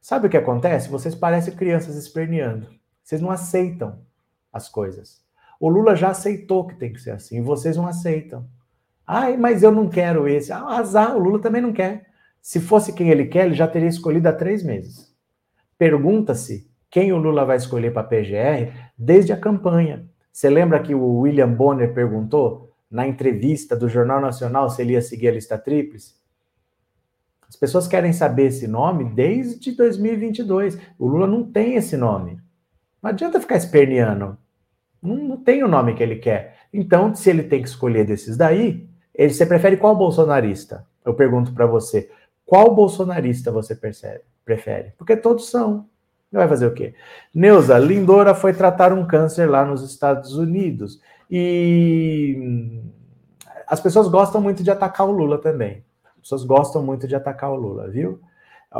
[0.00, 0.88] Sabe o que acontece?
[0.88, 2.68] Vocês parecem crianças esperneando.
[3.02, 4.00] Vocês não aceitam
[4.50, 5.22] as coisas.
[5.60, 8.48] O Lula já aceitou que tem que ser assim, vocês não aceitam.
[9.10, 10.52] Ai, mas eu não quero esse.
[10.52, 12.06] Ah, azar, o Lula também não quer.
[12.42, 15.16] Se fosse quem ele quer, ele já teria escolhido há três meses.
[15.78, 20.06] Pergunta-se quem o Lula vai escolher para a PGR desde a campanha.
[20.30, 25.00] Você lembra que o William Bonner perguntou na entrevista do Jornal Nacional se ele ia
[25.00, 26.14] seguir a lista tríplice?
[27.48, 30.78] As pessoas querem saber esse nome desde 2022.
[30.98, 32.38] O Lula não tem esse nome.
[33.02, 34.36] Não adianta ficar esperneando.
[35.02, 36.58] Não, não tem o nome que ele quer.
[36.70, 38.87] Então, se ele tem que escolher desses daí,
[39.18, 40.86] ele, você prefere qual bolsonarista?
[41.04, 42.08] Eu pergunto para você.
[42.46, 44.94] Qual bolsonarista você percebe, prefere?
[44.96, 45.86] Porque todos são.
[46.30, 46.94] Vai fazer o quê?
[47.34, 51.00] Neuza, Lindora foi tratar um câncer lá nos Estados Unidos.
[51.28, 52.80] E
[53.66, 55.84] as pessoas gostam muito de atacar o Lula também.
[56.04, 58.20] As pessoas gostam muito de atacar o Lula, viu?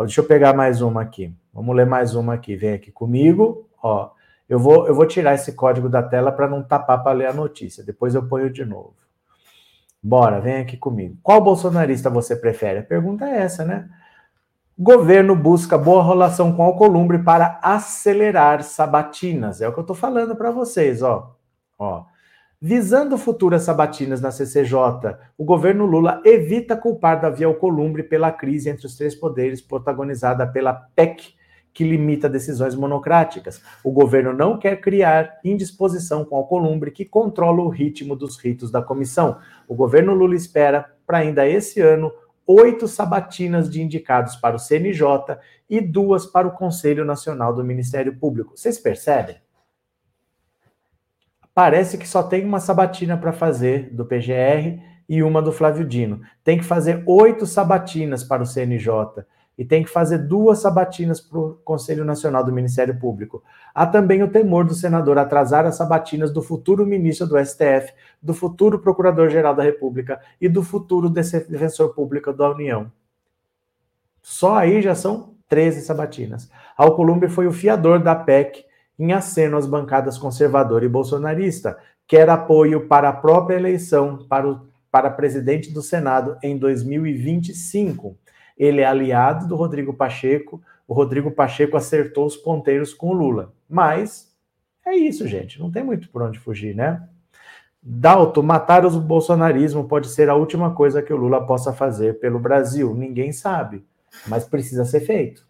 [0.00, 1.34] Deixa eu pegar mais uma aqui.
[1.52, 2.54] Vamos ler mais uma aqui.
[2.54, 3.68] Vem aqui comigo.
[3.82, 4.10] Ó,
[4.48, 7.32] eu vou, eu vou tirar esse código da tela para não tapar para ler a
[7.32, 7.82] notícia.
[7.82, 8.94] Depois eu ponho de novo.
[10.02, 11.16] Bora, vem aqui comigo.
[11.22, 12.78] Qual bolsonarista você prefere?
[12.80, 13.88] A pergunta é essa, né?
[14.78, 19.60] Governo busca boa relação com Alcolumbre para acelerar sabatinas.
[19.60, 21.34] É o que eu estou falando para vocês, ó.
[21.76, 22.04] ó.
[22.60, 28.86] Visando futuras sabatinas na CCJ, o governo Lula evita culpar Davi Alcolumbre pela crise entre
[28.86, 31.34] os três poderes protagonizada pela PEC,
[31.78, 33.62] que limita decisões monocráticas.
[33.84, 38.82] O governo não quer criar indisposição com Alcolumbre, que controla o ritmo dos ritos da
[38.82, 39.38] comissão.
[39.68, 42.12] O governo Lula espera, para ainda esse ano,
[42.44, 45.38] oito sabatinas de indicados para o CNJ
[45.70, 48.56] e duas para o Conselho Nacional do Ministério Público.
[48.56, 49.36] Vocês percebem?
[51.54, 56.22] Parece que só tem uma sabatina para fazer do PGR e uma do Flávio Dino.
[56.42, 59.24] Tem que fazer oito sabatinas para o CNJ
[59.58, 63.42] e tem que fazer duas sabatinas para o Conselho Nacional do Ministério Público.
[63.74, 67.92] Há também o temor do senador atrasar as sabatinas do futuro ministro do STF,
[68.22, 72.90] do futuro Procurador-Geral da República e do futuro Defensor Público da União.
[74.22, 76.48] Só aí já são 13 sabatinas.
[76.76, 78.64] Alcolumbre foi o fiador da PEC
[78.96, 84.68] em aceno às bancadas conservadora e bolsonarista, quer apoio para a própria eleição para, o,
[84.90, 88.16] para presidente do Senado em 2025
[88.58, 90.60] ele é aliado do Rodrigo Pacheco.
[90.86, 93.52] O Rodrigo Pacheco acertou os ponteiros com o Lula.
[93.68, 94.34] Mas
[94.84, 95.60] é isso, gente.
[95.60, 97.06] Não tem muito por onde fugir, né?
[97.80, 102.38] Dalto, matar o bolsonarismo pode ser a última coisa que o Lula possa fazer pelo
[102.38, 102.94] Brasil.
[102.94, 103.86] Ninguém sabe,
[104.26, 105.46] mas precisa ser feito.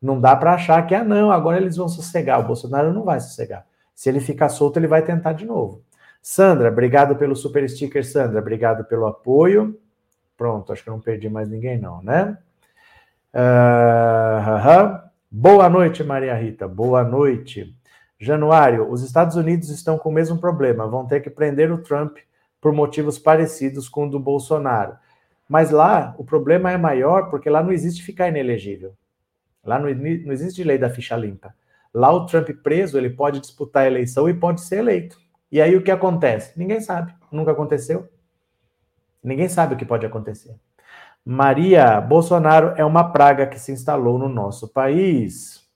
[0.00, 2.40] Não dá para achar que, ah, não, agora eles vão sossegar.
[2.40, 3.66] O Bolsonaro não vai sossegar.
[3.94, 5.82] Se ele ficar solto, ele vai tentar de novo.
[6.22, 8.40] Sandra, obrigado pelo super sticker, Sandra.
[8.40, 9.78] Obrigado pelo apoio.
[10.38, 12.38] Pronto, acho que não perdi mais ninguém, não, né?
[13.34, 15.08] Uh, uh, uh.
[15.28, 16.68] Boa noite, Maria Rita.
[16.68, 17.76] Boa noite.
[18.20, 20.86] Januário, os Estados Unidos estão com o mesmo problema.
[20.86, 22.18] Vão ter que prender o Trump
[22.60, 24.96] por motivos parecidos com o do Bolsonaro.
[25.48, 28.94] Mas lá o problema é maior porque lá não existe ficar inelegível.
[29.64, 31.52] Lá não, não existe lei da ficha limpa.
[31.92, 35.18] Lá o Trump preso, ele pode disputar a eleição e pode ser eleito.
[35.50, 36.56] E aí o que acontece?
[36.56, 37.12] Ninguém sabe.
[37.32, 38.08] Nunca aconteceu.
[39.28, 40.56] Ninguém sabe o que pode acontecer.
[41.22, 45.68] Maria, Bolsonaro é uma praga que se instalou no nosso país.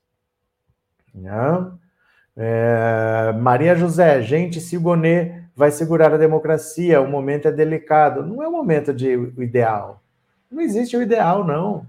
[2.35, 8.25] É, Maria José, gente, se o Gonê vai segurar a democracia, o momento é delicado.
[8.25, 10.03] Não é o momento de o ideal.
[10.51, 11.87] Não existe o ideal, não.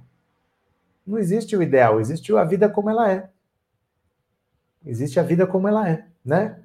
[1.07, 3.29] Não existe o ideal, existe a vida como ela é.
[4.85, 6.59] Existe a vida como ela é, né?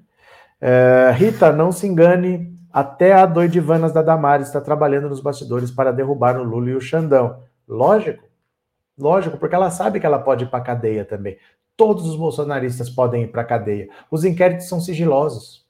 [0.61, 5.93] É, Rita, não se engane, até a doidivanas da Damares está trabalhando nos bastidores para
[5.93, 7.43] derrubar o Lula e o Xandão.
[7.67, 8.23] Lógico,
[8.97, 11.37] lógico, porque ela sabe que ela pode ir para cadeia também.
[11.77, 13.89] Todos os bolsonaristas podem ir para cadeia.
[14.09, 15.67] Os inquéritos são sigilosos.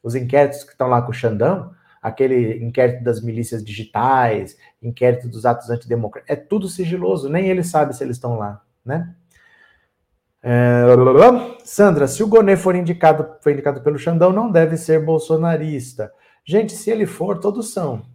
[0.00, 5.44] Os inquéritos que estão lá com o Xandão, aquele inquérito das milícias digitais, inquérito dos
[5.44, 9.12] atos antidemocráticos, é tudo sigiloso, nem ele sabe se eles estão lá, né?
[10.40, 10.84] É...
[11.64, 16.12] Sandra, se o Gonê for indicado, foi indicado pelo Xandão, não deve ser bolsonarista.
[16.46, 18.06] Gente, se ele for, todos são.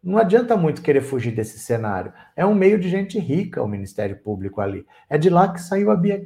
[0.00, 2.12] Não adianta muito querer fugir desse cenário.
[2.36, 4.86] É um meio de gente rica o Ministério Público ali.
[5.10, 6.22] É de lá que saiu a Bia.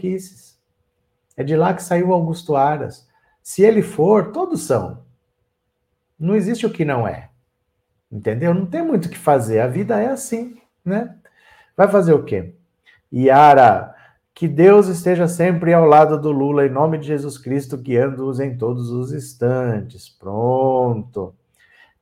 [1.36, 3.08] É de lá que saiu Augusto Aras.
[3.42, 5.04] Se ele for, todos são.
[6.18, 7.30] Não existe o que não é.
[8.12, 8.52] Entendeu?
[8.52, 9.60] Não tem muito o que fazer.
[9.60, 11.16] A vida é assim, né?
[11.74, 12.54] Vai fazer o quê?
[13.12, 13.95] Yara,
[14.36, 18.56] que Deus esteja sempre ao lado do Lula, em nome de Jesus Cristo, guiando-os em
[18.56, 20.08] todos os instantes.
[20.08, 21.34] Pronto.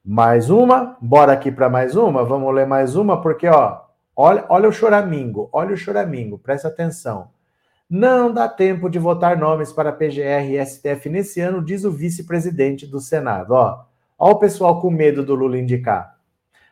[0.04, 0.98] Mais uma?
[1.00, 2.22] Bora aqui para mais uma?
[2.24, 3.84] Vamos ler mais uma, porque, ó,
[4.16, 7.30] Olha, olha o choramingo, olha o choramingo, presta atenção.
[7.90, 12.86] Não dá tempo de votar nomes para PGR e STF nesse ano, diz o vice-presidente
[12.86, 13.52] do Senado.
[13.52, 13.84] Ó,
[14.18, 16.16] ó o pessoal com medo do Lula indicar.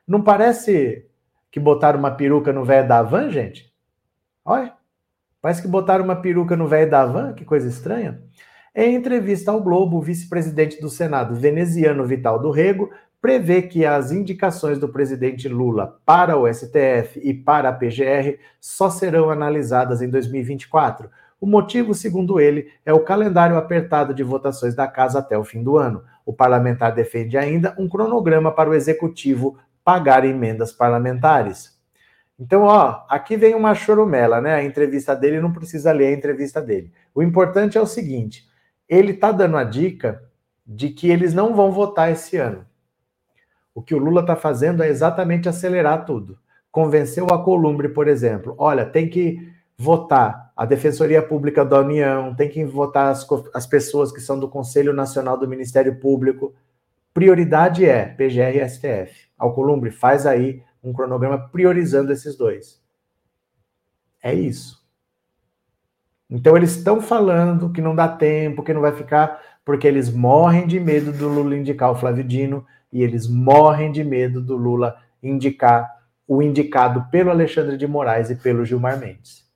[0.06, 1.06] Não parece
[1.50, 3.72] que botaram uma peruca no velho da van, gente?
[4.44, 4.72] Olha,
[5.42, 8.22] parece que botaram uma peruca no velho da van, que coisa estranha.
[8.74, 12.88] Em entrevista ao Globo, o vice-presidente do Senado, veneziano Vital do Rego,
[13.20, 18.88] prevê que as indicações do presidente Lula para o STF e para a PGR só
[18.88, 21.10] serão analisadas em 2024.
[21.40, 25.62] O motivo, segundo ele, é o calendário apertado de votações da casa até o fim
[25.62, 26.02] do ano.
[26.24, 31.71] O parlamentar defende ainda um cronograma para o executivo pagar emendas parlamentares.
[32.38, 34.54] Então, ó, aqui vem uma chorumela, né?
[34.54, 36.92] A entrevista dele não precisa ler a entrevista dele.
[37.14, 38.48] O importante é o seguinte:
[38.88, 40.22] ele está dando a dica
[40.66, 42.66] de que eles não vão votar esse ano.
[43.74, 46.38] O que o Lula está fazendo é exatamente acelerar tudo.
[46.70, 52.48] Convenceu a Columbre, por exemplo, olha, tem que votar a Defensoria Pública da União, tem
[52.48, 56.54] que votar as, as pessoas que são do Conselho Nacional do Ministério Público.
[57.12, 59.28] Prioridade é PGR e STF.
[59.38, 62.80] Alcolumbre, faz aí um cronograma priorizando esses dois.
[64.22, 64.82] É isso.
[66.28, 70.66] Então eles estão falando que não dá tempo, que não vai ficar, porque eles morrem
[70.66, 74.96] de medo do Lula indicar o Flávio Dino e eles morrem de medo do Lula
[75.22, 79.46] indicar o indicado pelo Alexandre de Moraes e pelo Gilmar Mendes.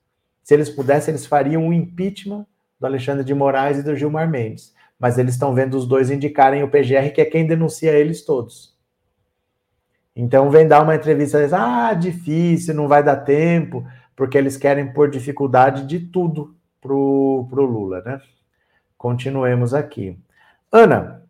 [0.43, 2.45] Se eles pudessem, eles fariam um impeachment
[2.79, 4.73] do Alexandre de Moraes e do Gilmar Mendes.
[4.99, 8.76] Mas eles estão vendo os dois indicarem o PGR, que é quem denuncia eles todos.
[10.19, 14.91] Então vem dar uma entrevista, diz, ah, difícil, não vai dar tempo, porque eles querem
[14.91, 18.19] pôr dificuldade de tudo pro, pro Lula, né?
[18.97, 20.19] Continuemos aqui.
[20.71, 21.23] Ana,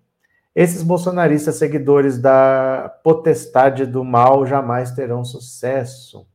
[0.56, 6.26] esses bolsonaristas seguidores da potestade do mal jamais terão sucesso.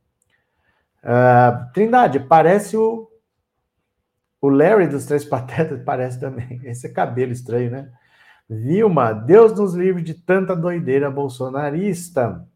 [1.03, 3.09] Uh, Trindade, parece o,
[4.39, 6.61] o Larry dos Três Patetas, parece também.
[6.65, 7.91] Esse cabelo estranho, né?
[8.49, 12.47] Vilma, Deus nos livre de tanta doideira bolsonarista.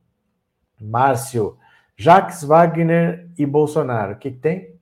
[0.80, 1.58] Márcio,
[1.96, 4.14] Jacques Wagner e Bolsonaro.
[4.14, 4.78] O que, que tem?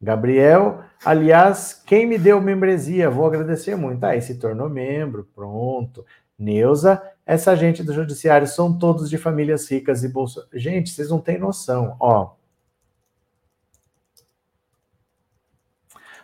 [0.00, 4.04] Gabriel, aliás, quem me deu membresia, vou agradecer muito.
[4.04, 6.04] Aí se tornou membro, pronto.
[6.38, 10.46] Neuza, essa gente do judiciário são todos de famílias ricas e bolsa.
[10.52, 12.36] Gente, vocês não têm noção, ó.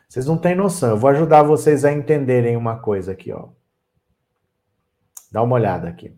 [0.08, 0.90] Vocês não têm noção.
[0.90, 3.48] Eu vou ajudar vocês a entenderem uma coisa aqui, ó.
[5.35, 6.16] Dá uma olhada aqui.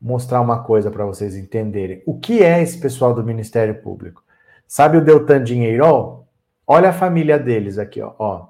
[0.00, 2.02] Mostrar uma coisa para vocês entenderem.
[2.04, 4.24] O que é esse pessoal do Ministério Público?
[4.66, 6.24] Sabe o Deltan Dinheiro?
[6.66, 8.12] Olha a família deles aqui, ó.
[8.18, 8.48] ó.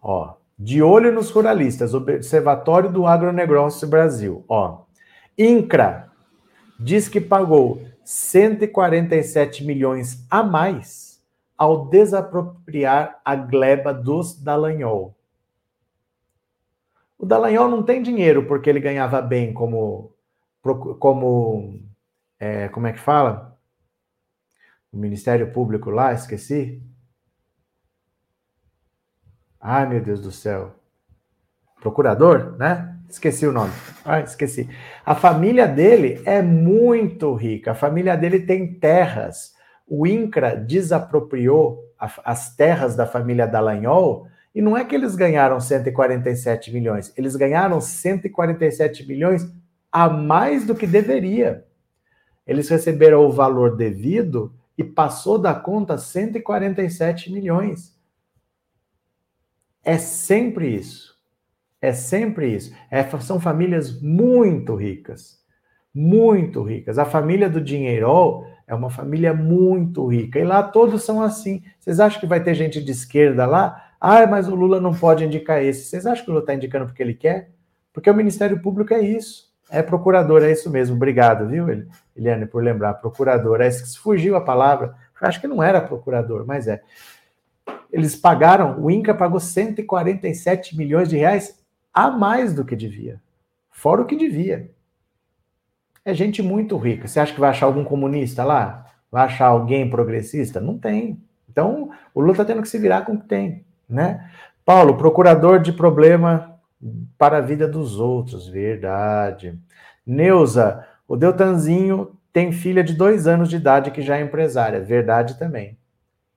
[0.00, 4.82] Ó, de olho nos ruralistas, Observatório do Agronegócio Brasil, ó.
[5.36, 6.08] INCRA
[6.78, 11.20] diz que pagou 147 milhões a mais
[11.56, 15.17] ao desapropriar a gleba dos Dallagnol.
[17.18, 20.14] O Dallagnol não tem dinheiro porque ele ganhava bem como
[20.98, 21.80] como
[22.38, 23.48] é, como é que fala?
[24.92, 26.82] o Ministério Público lá, esqueci.
[29.60, 30.74] Ai, meu Deus do céu.
[31.80, 32.96] Procurador, né?
[33.08, 33.72] Esqueci o nome.
[34.04, 34.68] Ah, esqueci.
[35.04, 37.72] A família dele é muito rica.
[37.72, 39.54] A família dele tem terras.
[39.86, 41.84] O INCRA desapropriou
[42.24, 44.28] as terras da família Dallagnol
[44.58, 49.48] e não é que eles ganharam 147 milhões, eles ganharam 147 milhões
[49.90, 51.64] a mais do que deveria.
[52.44, 57.96] Eles receberam o valor devido e passou da conta 147 milhões.
[59.84, 61.16] É sempre isso.
[61.80, 62.74] É sempre isso.
[62.90, 65.38] É, são famílias muito ricas.
[65.94, 66.98] Muito ricas.
[66.98, 70.40] A família do Dinheirol é uma família muito rica.
[70.40, 71.62] E lá todos são assim.
[71.78, 73.84] Vocês acham que vai ter gente de esquerda lá?
[74.00, 75.84] Ah, mas o Lula não pode indicar esse.
[75.84, 77.50] Vocês acham que o Lula está indicando porque ele quer?
[77.92, 79.48] Porque o Ministério Público é isso.
[79.70, 80.96] É procurador, é isso mesmo.
[80.96, 81.66] Obrigado, viu,
[82.16, 82.94] Eliane, por lembrar.
[82.94, 83.60] Procurador.
[83.60, 84.94] É, fugiu a palavra.
[85.20, 86.80] Acho que não era procurador, mas é.
[87.92, 91.58] Eles pagaram, o INCA pagou 147 milhões de reais
[91.92, 93.20] a mais do que devia.
[93.70, 94.70] Fora o que devia.
[96.04, 97.06] É gente muito rica.
[97.06, 98.86] Você acha que vai achar algum comunista lá?
[99.10, 100.60] Vai achar alguém progressista?
[100.60, 101.20] Não tem.
[101.48, 104.30] Então, o Lula está tendo que se virar com o que tem, né?
[104.64, 106.58] Paulo, procurador de problema
[107.16, 109.58] para a vida dos outros, verdade.
[110.06, 115.38] Neuza, o Deltanzinho tem filha de dois anos de idade que já é empresária, verdade
[115.38, 115.78] também.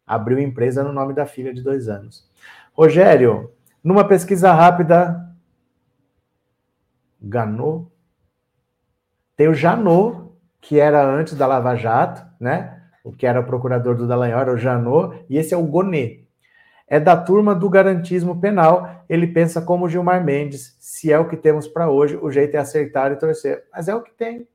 [0.08, 2.28] Abriu empresa no nome da filha de dois anos.
[2.74, 3.52] Rogério,
[3.84, 5.30] numa pesquisa rápida,
[7.22, 7.88] Ganô,
[9.36, 12.82] tem o Janô, que era antes da Lava Jato, né?
[13.04, 16.22] O que era o procurador do Dallagnol era o Janot, e esse é o Gonê.
[16.92, 19.06] É da turma do garantismo penal.
[19.08, 20.76] Ele pensa como Gilmar Mendes.
[20.78, 23.64] Se é o que temos para hoje, o jeito é acertar e torcer.
[23.72, 24.46] Mas é o que tem.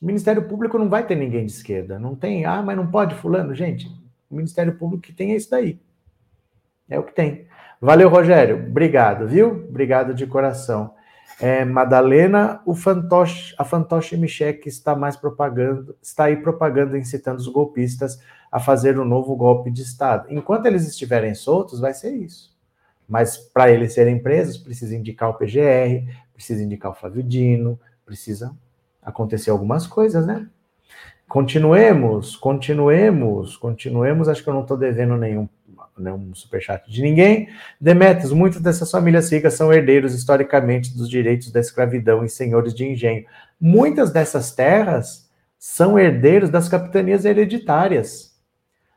[0.00, 1.98] O Ministério Público não vai ter ninguém de esquerda.
[1.98, 3.52] Não tem, ah, mas não pode, Fulano.
[3.56, 3.88] Gente,
[4.30, 5.80] o Ministério Público que tem é isso daí.
[6.88, 7.48] É o que tem.
[7.80, 8.68] Valeu, Rogério.
[8.68, 9.48] Obrigado, viu?
[9.68, 10.94] Obrigado de coração.
[11.40, 17.48] É, Madalena, o fantoche, a fantoche Michek está mais propagando, está aí propagando, incitando os
[17.48, 18.20] golpistas
[18.52, 20.26] a fazer um novo golpe de Estado.
[20.28, 22.54] Enquanto eles estiverem soltos, vai ser isso.
[23.08, 28.54] Mas para eles serem presos, precisa indicar o PGR, precisa indicar o Flávio Dino, precisa
[29.02, 30.46] acontecer algumas coisas, né?
[31.26, 34.28] Continuemos, continuemos, continuemos.
[34.28, 35.48] Acho que eu não estou devendo nenhum
[36.00, 37.48] né, um superchat de ninguém.
[37.80, 42.86] Demetrios, muitas dessas famílias ricas são herdeiros historicamente dos direitos da escravidão e senhores de
[42.86, 43.24] engenho.
[43.60, 45.28] Muitas dessas terras
[45.58, 48.30] são herdeiros das capitanias hereditárias.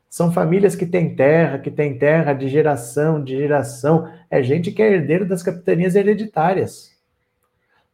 [0.09, 4.07] São famílias que têm terra, que têm terra de geração, de geração.
[4.29, 6.93] É gente que é herdeiro das capitanias hereditárias.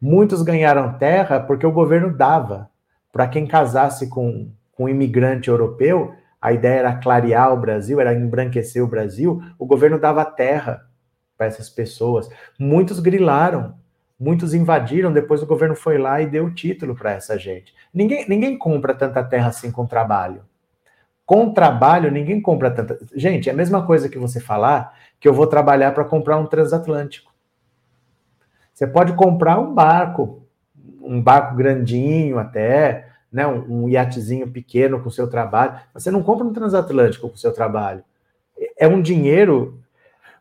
[0.02, 2.70] Muitos ganharam terra porque o governo dava.
[3.12, 8.14] Para quem casasse com, com um imigrante europeu, a ideia era clarear o Brasil, era
[8.14, 10.86] embranquecer o Brasil, o governo dava terra
[11.38, 12.30] para essas pessoas.
[12.58, 13.76] Muitos grilaram,
[14.20, 17.74] muitos invadiram, depois o governo foi lá e deu título para essa gente.
[17.94, 20.44] Ninguém, ninguém compra tanta terra assim com trabalho.
[21.26, 22.98] Com trabalho, ninguém compra tanta.
[23.14, 26.46] Gente, é a mesma coisa que você falar que eu vou trabalhar para comprar um
[26.46, 27.32] transatlântico.
[28.74, 30.48] Você pode comprar um barco,
[31.02, 35.80] um barco grandinho até, né, um, um iatezinho pequeno com o seu trabalho.
[35.94, 38.04] Você não compra um transatlântico com o seu trabalho.
[38.78, 39.80] É um dinheiro.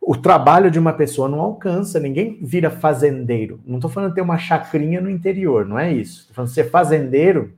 [0.00, 3.60] O trabalho de uma pessoa não alcança, ninguém vira fazendeiro.
[3.66, 6.20] Não estou falando de ter uma chacrinha no interior, não é isso.
[6.20, 7.52] Estou falando ser fazendeiro,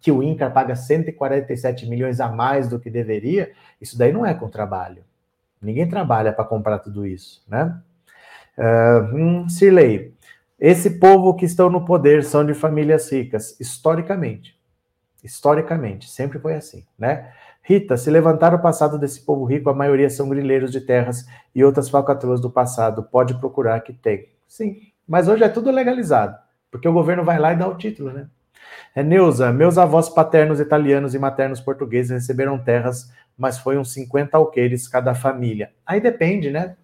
[0.00, 3.52] que o INCA paga 147 milhões a mais do que deveria.
[3.80, 5.02] Isso daí não é com trabalho.
[5.60, 7.76] Ninguém trabalha para comprar tudo isso, né?
[8.56, 9.48] Uh, hum,
[10.58, 14.58] esse povo que estão no poder são de famílias ricas, historicamente.
[15.22, 17.32] Historicamente, sempre foi assim, né?
[17.62, 21.62] Rita, se levantar o passado desse povo rico, a maioria são grileiros de terras e
[21.62, 23.02] outras falcatruas do passado.
[23.02, 24.28] Pode procurar que tem.
[24.46, 26.36] Sim, mas hoje é tudo legalizado,
[26.70, 28.28] porque o governo vai lá e dá o título, né?
[28.94, 34.36] É Neuza, meus avós paternos italianos e maternos portugueses receberam terras, mas foi uns 50
[34.36, 35.70] alqueires cada família.
[35.86, 36.74] Aí depende, né?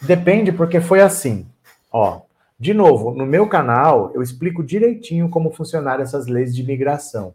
[0.00, 1.46] Depende porque foi assim.
[1.90, 2.22] Ó,
[2.58, 7.34] de novo, no meu canal eu explico direitinho como funcionaram essas leis de imigração.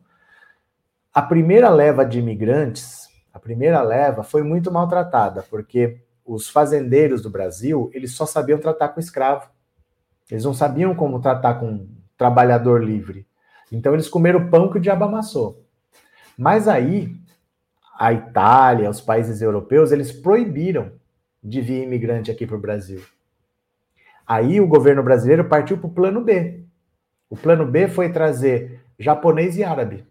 [1.14, 7.30] A primeira leva de imigrantes, a primeira leva foi muito maltratada, porque os fazendeiros do
[7.30, 9.50] Brasil, eles só sabiam tratar com escravo.
[10.30, 13.26] Eles não sabiam como tratar com trabalhador livre.
[13.72, 15.66] Então eles comeram pão que o diabo amassou.
[16.38, 17.16] Mas aí,
[17.98, 20.92] a Itália, os países europeus, eles proibiram
[21.44, 23.02] de vir imigrante aqui para o Brasil.
[24.34, 26.64] Aí o governo brasileiro partiu para o plano B.
[27.30, 30.08] O plano B foi trazer japonês e árabe,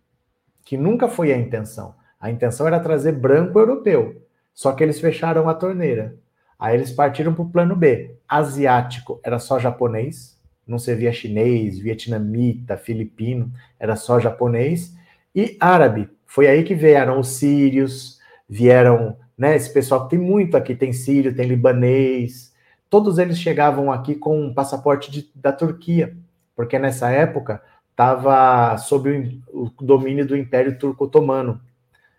[0.64, 1.97] que nunca foi a intenção.
[2.20, 4.23] A intenção era trazer branco europeu.
[4.55, 6.14] Só que eles fecharam a torneira.
[6.57, 8.14] Aí eles partiram para o plano B.
[8.29, 14.95] Asiático era só japonês, não servia chinês, vietnamita, filipino, era só japonês.
[15.35, 19.57] E árabe, foi aí que vieram os sírios, vieram, né?
[19.57, 22.51] Esse pessoal que tem muito aqui, tem sírio, tem libanês,
[22.93, 26.14] todos eles chegavam aqui com um passaporte de, da Turquia,
[26.55, 31.59] porque nessa época estava sob o, o, domínio do Império Turco-Otomano.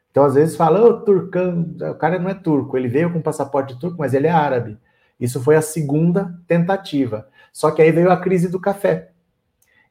[0.09, 3.79] Então, às vezes, fala, oh, turcão, o cara não é turco, ele veio com passaporte
[3.79, 4.75] turco, mas ele é árabe.
[5.19, 7.27] Isso foi a segunda tentativa.
[7.51, 9.11] Só que aí veio a crise do café.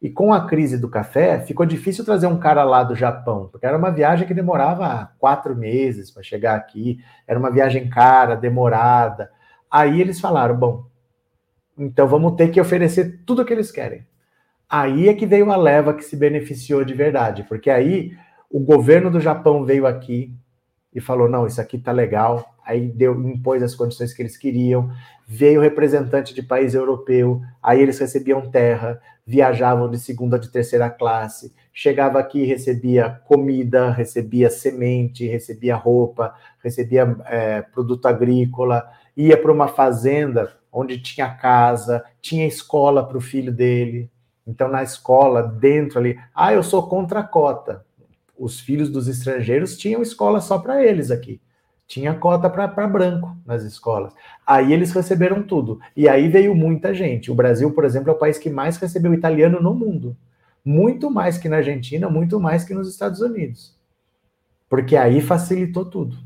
[0.02, 3.66] E com a crise do café, ficou difícil trazer um cara lá do Japão, porque
[3.66, 9.30] era uma viagem que demorava quatro meses para chegar aqui, era uma viagem cara, demorada.
[9.72, 10.84] Aí eles falaram: bom,
[11.78, 14.06] então vamos ter que oferecer tudo o que eles querem.
[14.68, 18.12] Aí é que veio a leva que se beneficiou de verdade, porque aí
[18.50, 20.34] o governo do Japão veio aqui
[20.94, 22.54] e falou: não, isso aqui tá legal.
[22.64, 24.90] Aí deu, impôs as condições que eles queriam.
[25.26, 31.52] Veio representante de país europeu, aí eles recebiam terra, viajavam de segunda de terceira classe,
[31.72, 38.86] chegava aqui, recebia comida, recebia semente, recebia roupa, recebia é, produto agrícola,
[39.16, 44.10] ia para uma fazenda onde tinha casa, tinha escola para o filho dele.
[44.46, 47.84] Então, na escola, dentro ali, ah, eu sou contra a cota.
[48.38, 51.40] Os filhos dos estrangeiros tinham escola só para eles aqui.
[51.86, 54.14] Tinha cota para branco nas escolas.
[54.46, 55.78] Aí eles receberam tudo.
[55.94, 57.30] E aí veio muita gente.
[57.30, 60.16] O Brasil, por exemplo, é o país que mais recebeu italiano no mundo.
[60.64, 63.76] muito mais que na Argentina, muito mais que nos Estados Unidos.
[64.68, 66.16] Porque aí facilitou tudo.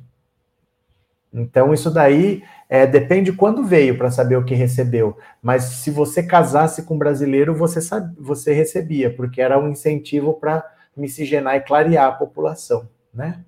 [1.37, 5.19] Então, isso daí é, depende quando veio para saber o que recebeu.
[5.43, 10.33] Mas se você casasse com um brasileiro, você, sabe, você recebia, porque era um incentivo
[10.33, 10.65] para
[10.97, 12.89] miscigenar e clarear a população.
[13.13, 13.39] Né?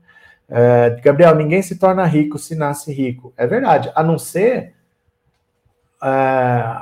[0.50, 3.32] É, Gabriel, ninguém se torna rico se nasce rico.
[3.36, 4.74] É verdade, a não ser.
[6.00, 6.08] É,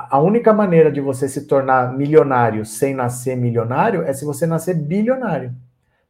[0.09, 4.75] a única maneira de você se tornar milionário sem nascer milionário é se você nascer
[4.75, 5.55] bilionário.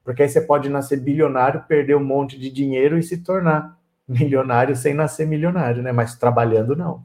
[0.04, 3.77] Porque aí você pode nascer bilionário, perder um monte de dinheiro e se tornar
[4.08, 5.92] milionário sem nascer milionário, né?
[5.92, 7.04] Mas trabalhando não.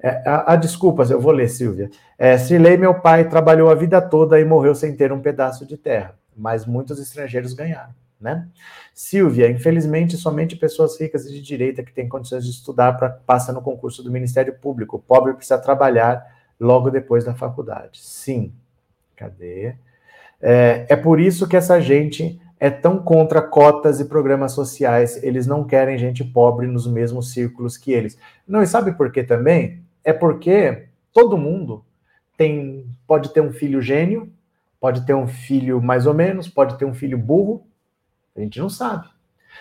[0.00, 1.90] É, a, a, desculpas, eu vou ler, Silvia.
[2.16, 5.76] É, Srilei, meu pai, trabalhou a vida toda e morreu sem ter um pedaço de
[5.76, 8.46] terra, mas muitos estrangeiros ganharam, né?
[8.94, 13.52] Silvia, infelizmente, somente pessoas ricas e de direita que têm condições de estudar pra, passa
[13.52, 14.96] no concurso do Ministério Público.
[14.96, 16.24] O pobre precisa trabalhar
[16.60, 18.00] logo depois da faculdade.
[18.00, 18.52] Sim.
[19.16, 19.74] Cadê?
[20.40, 25.22] É, é por isso que essa gente é tão contra cotas e programas sociais.
[25.22, 28.18] Eles não querem gente pobre nos mesmos círculos que eles.
[28.46, 29.82] Não, e sabe por quê também?
[30.04, 31.84] É porque todo mundo
[32.36, 34.32] tem pode ter um filho gênio,
[34.80, 37.66] pode ter um filho mais ou menos, pode ter um filho burro.
[38.36, 39.08] A gente não sabe.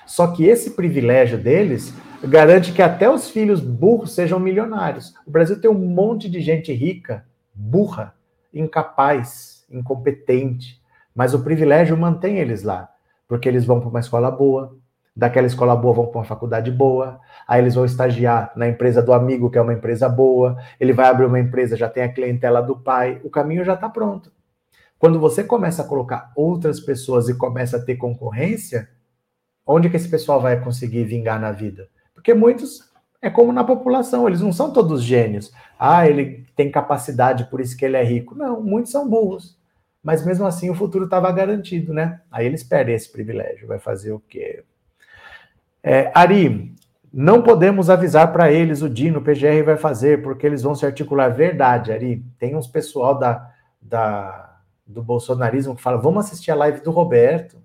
[0.05, 1.93] Só que esse privilégio deles
[2.23, 5.13] garante que até os filhos burros sejam milionários.
[5.25, 8.13] O Brasil tem um monte de gente rica, burra,
[8.53, 10.81] incapaz, incompetente
[11.17, 12.87] mas o privilégio mantém eles lá,
[13.27, 14.77] porque eles vão para uma escola boa,
[15.15, 19.11] daquela escola boa vão para uma faculdade boa, aí eles vão estagiar na empresa do
[19.11, 22.61] amigo, que é uma empresa boa, ele vai abrir uma empresa, já tem a clientela
[22.61, 24.31] do pai, o caminho já está pronto.
[24.99, 28.87] Quando você começa a colocar outras pessoas e começa a ter concorrência,
[29.65, 31.89] onde que esse pessoal vai conseguir vingar na vida?
[32.13, 32.91] Porque muitos
[33.23, 35.51] é como na população, eles não são todos gênios.
[35.79, 38.35] Ah, ele tem capacidade, por isso que ele é rico.
[38.35, 39.56] Não, muitos são burros
[40.07, 42.21] mas mesmo assim o futuro estava garantido, né?
[42.31, 44.63] Aí eles perdem esse privilégio, vai fazer o quê?
[45.83, 46.73] É, Ari,
[47.13, 50.85] não podemos avisar para eles, o Dino, o PGR vai fazer, porque eles vão se
[50.85, 51.27] articular.
[51.27, 52.23] Verdade, Ari.
[52.39, 53.51] Tem uns pessoal da,
[53.81, 57.57] da, do bolsonarismo que fala, vamos assistir a live do Roberto,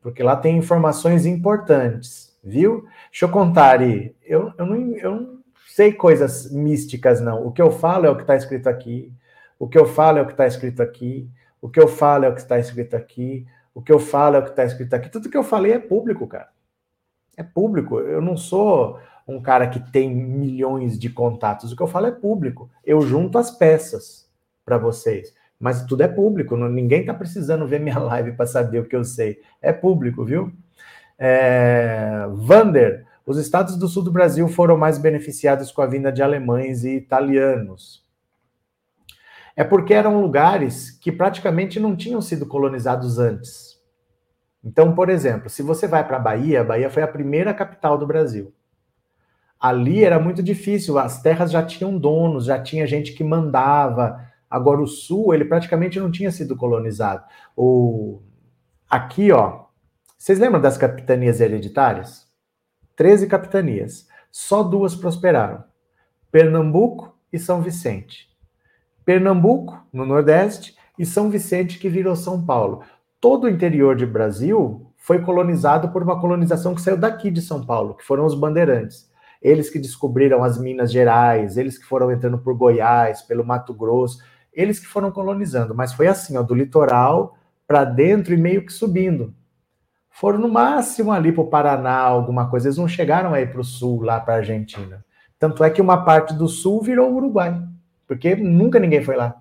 [0.00, 2.86] porque lá tem informações importantes, viu?
[3.10, 4.16] Deixa eu contar, Ari.
[4.24, 7.46] Eu, eu, não, eu não sei coisas místicas, não.
[7.46, 9.12] O que eu falo é o que está escrito aqui.
[9.58, 11.28] O que eu falo é o que está escrito aqui.
[11.60, 13.46] O que eu falo é o que está escrito aqui.
[13.74, 15.08] O que eu falo é o que está escrito aqui.
[15.08, 16.48] Tudo que eu falei é público, cara.
[17.36, 17.98] É público.
[18.00, 21.72] Eu não sou um cara que tem milhões de contatos.
[21.72, 22.70] O que eu falo é público.
[22.84, 24.28] Eu junto as peças
[24.64, 25.34] para vocês.
[25.58, 26.56] Mas tudo é público.
[26.56, 29.40] Ninguém está precisando ver minha live para saber o que eu sei.
[29.60, 30.52] É público, viu?
[31.18, 32.26] É...
[32.34, 36.84] Vander, os estados do sul do Brasil foram mais beneficiados com a vinda de alemães
[36.84, 38.05] e italianos
[39.56, 43.80] é porque eram lugares que praticamente não tinham sido colonizados antes.
[44.62, 47.96] Então, por exemplo, se você vai para a Bahia, a Bahia foi a primeira capital
[47.96, 48.52] do Brasil.
[49.58, 54.20] Ali era muito difícil, as terras já tinham donos, já tinha gente que mandava.
[54.50, 57.24] Agora o sul, ele praticamente não tinha sido colonizado.
[57.56, 58.20] O
[58.90, 59.64] aqui, ó,
[60.18, 62.26] vocês lembram das capitanias hereditárias?
[62.94, 64.06] 13 capitanias.
[64.30, 65.64] Só duas prosperaram:
[66.30, 68.35] Pernambuco e São Vicente.
[69.06, 72.82] Pernambuco, no Nordeste, e São Vicente, que virou São Paulo.
[73.20, 77.64] Todo o interior de Brasil foi colonizado por uma colonização que saiu daqui de São
[77.64, 79.08] Paulo, que foram os bandeirantes.
[79.40, 84.18] Eles que descobriram as Minas Gerais, eles que foram entrando por Goiás, pelo Mato Grosso,
[84.52, 88.72] eles que foram colonizando, mas foi assim, ó, do litoral para dentro e meio que
[88.72, 89.32] subindo.
[90.10, 92.66] Foram no máximo ali para o Paraná, alguma coisa.
[92.66, 95.04] Eles não chegaram aí para o sul, lá para a Argentina.
[95.38, 97.62] Tanto é que uma parte do sul virou Uruguai
[98.06, 99.36] porque nunca ninguém foi lá.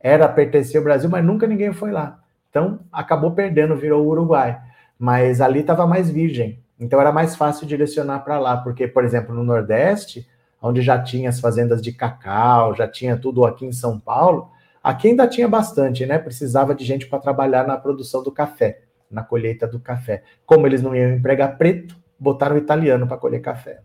[0.00, 2.20] Era pertencer ao Brasil, mas nunca ninguém foi lá.
[2.50, 4.60] Então acabou perdendo, virou o Uruguai.
[4.98, 6.58] Mas ali estava mais virgem.
[6.78, 10.28] Então era mais fácil direcionar para lá, porque, por exemplo, no Nordeste,
[10.60, 14.50] onde já tinha as fazendas de cacau, já tinha tudo aqui em São Paulo,
[14.82, 16.18] aqui ainda tinha bastante, né?
[16.18, 20.22] Precisava de gente para trabalhar na produção do café, na colheita do café.
[20.44, 23.80] Como eles não iam empregar preto, botaram italiano para colher café.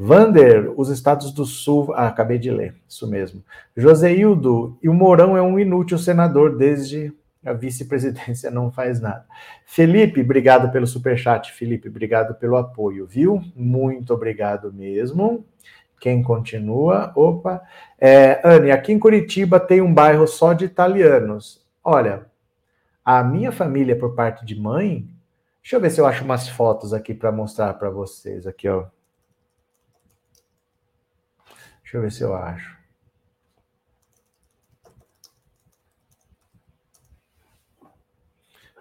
[0.00, 1.92] Vander, os estados do Sul.
[1.92, 3.42] Ah, acabei de ler, isso mesmo.
[3.76, 7.12] Joseildo, e o Mourão é um inútil senador desde
[7.44, 9.24] a vice-presidência não faz nada.
[9.64, 11.52] Felipe, obrigado pelo superchat.
[11.52, 13.42] Felipe, obrigado pelo apoio, viu?
[13.56, 15.44] Muito obrigado mesmo.
[16.00, 17.12] Quem continua?
[17.16, 17.60] Opa.
[18.00, 21.60] É, Anne, aqui em Curitiba tem um bairro só de italianos.
[21.82, 22.26] Olha,
[23.04, 25.08] a minha família, por parte de mãe.
[25.60, 28.46] Deixa eu ver se eu acho umas fotos aqui para mostrar para vocês.
[28.46, 28.84] Aqui, ó.
[31.88, 32.76] Deixa eu ver se eu acho.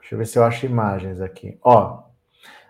[0.02, 1.58] Deixa eu ver se eu acho imagens aqui.
[1.64, 2.04] Ó,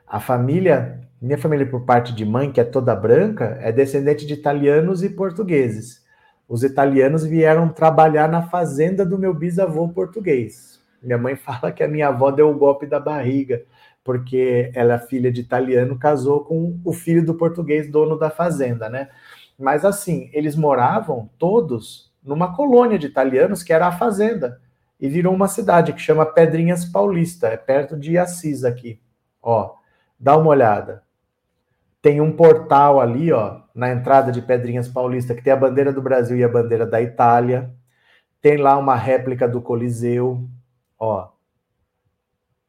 [0.06, 4.36] a família, minha família por parte de mãe, que é toda branca, é descendente de
[4.36, 6.06] italianos e portugueses.
[6.48, 10.80] Os italianos vieram trabalhar na fazenda do meu bisavô português.
[11.02, 13.64] Minha mãe fala que a minha avó deu o golpe da barriga,
[14.04, 18.88] porque ela é filha de italiano, casou com o filho do português, dono da fazenda,
[18.88, 19.10] né?
[19.58, 24.62] Mas assim, eles moravam todos numa colônia de italianos que era a fazenda
[25.00, 29.00] e virou uma cidade que chama Pedrinhas Paulista, é perto de Assis aqui.
[29.42, 29.76] Ó,
[30.20, 31.04] dá uma olhada.
[32.02, 36.02] Tem um portal ali, ó, na entrada de Pedrinhas Paulista, que tem a bandeira do
[36.02, 37.74] Brasil e a bandeira da Itália.
[38.42, 40.48] Tem lá uma réplica do Coliseu,
[40.98, 41.30] ó.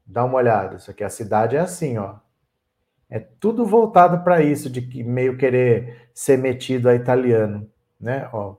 [0.06, 2.16] Dá uma olhada, isso aqui a cidade é assim, ó.
[3.10, 8.28] É tudo voltado para isso de meio querer ser metido a italiano, né?
[8.32, 8.56] Ó.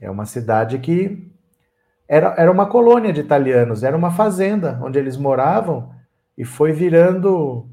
[0.00, 1.30] É uma cidade que
[2.08, 5.94] era, era uma colônia de italianos, era uma fazenda onde eles moravam
[6.38, 7.68] e foi virando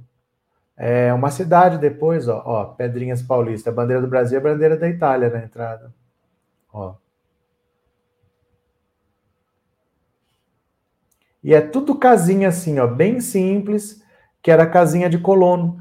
[0.76, 5.30] é, uma cidade depois, ó, ó, Pedrinhas Paulista, bandeira do Brasil, a bandeira da Itália
[5.30, 5.94] na entrada.
[6.72, 6.96] Ó.
[11.44, 14.04] E é tudo casinha assim, ó, bem simples,
[14.42, 15.80] que era casinha de colono,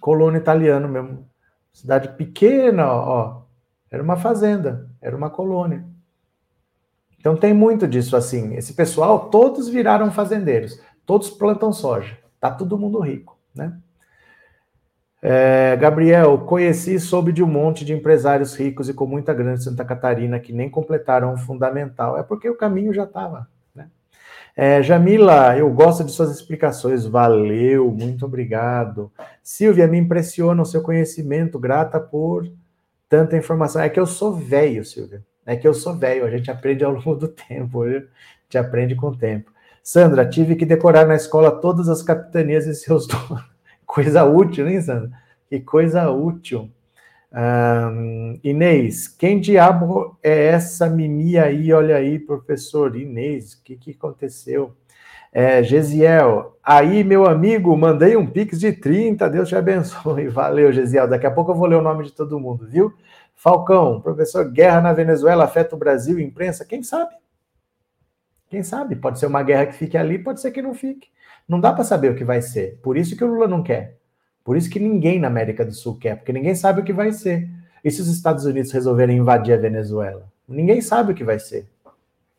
[0.00, 1.28] colono italiano mesmo.
[1.72, 3.42] Cidade pequena, ó,
[3.90, 5.84] era uma fazenda, era uma colônia.
[7.18, 8.54] Então tem muito disso assim.
[8.54, 12.16] Esse pessoal, todos viraram fazendeiros, todos plantam soja.
[12.40, 13.76] Tá todo mundo rico, né?
[15.20, 19.56] É, Gabriel, conheci e soube de um monte de empresários ricos e com muita grana
[19.56, 22.16] de Santa Catarina que nem completaram o fundamental.
[22.16, 23.48] É porque o caminho já estava.
[24.58, 27.04] É, Jamila, eu gosto de suas explicações.
[27.04, 29.12] Valeu, muito obrigado.
[29.42, 31.58] Silvia, me impressiona o seu conhecimento.
[31.58, 32.50] Grata por
[33.06, 33.82] tanta informação.
[33.82, 35.22] É que eu sou velho, Silvia.
[35.44, 38.94] É que eu sou velho, a gente aprende ao longo do tempo, a gente aprende
[38.96, 39.52] com o tempo.
[39.82, 43.44] Sandra, tive que decorar na escola todas as capitanias e seus donos.
[43.84, 45.10] Coisa útil, hein, Sandra?
[45.48, 46.70] Que coisa útil.
[47.32, 51.72] Um, Inês, quem diabo é essa Mimi aí?
[51.72, 54.74] Olha aí, professor Inês, o que, que aconteceu?
[55.32, 60.28] É, Gesiel, aí, meu amigo, mandei um pix de 30, Deus te abençoe.
[60.30, 61.06] Valeu, Gesiel.
[61.06, 62.94] Daqui a pouco eu vou ler o nome de todo mundo, viu?
[63.34, 66.64] Falcão, professor, guerra na Venezuela afeta o Brasil, imprensa?
[66.64, 67.14] Quem sabe?
[68.48, 68.96] Quem sabe?
[68.96, 71.08] Pode ser uma guerra que fique ali, pode ser que não fique.
[71.46, 72.80] Não dá para saber o que vai ser.
[72.82, 73.98] Por isso que o Lula não quer.
[74.46, 77.10] Por isso que ninguém na América do Sul quer, porque ninguém sabe o que vai
[77.10, 77.48] ser.
[77.84, 80.28] E se os Estados Unidos resolverem invadir a Venezuela?
[80.48, 81.66] Ninguém sabe o que vai ser.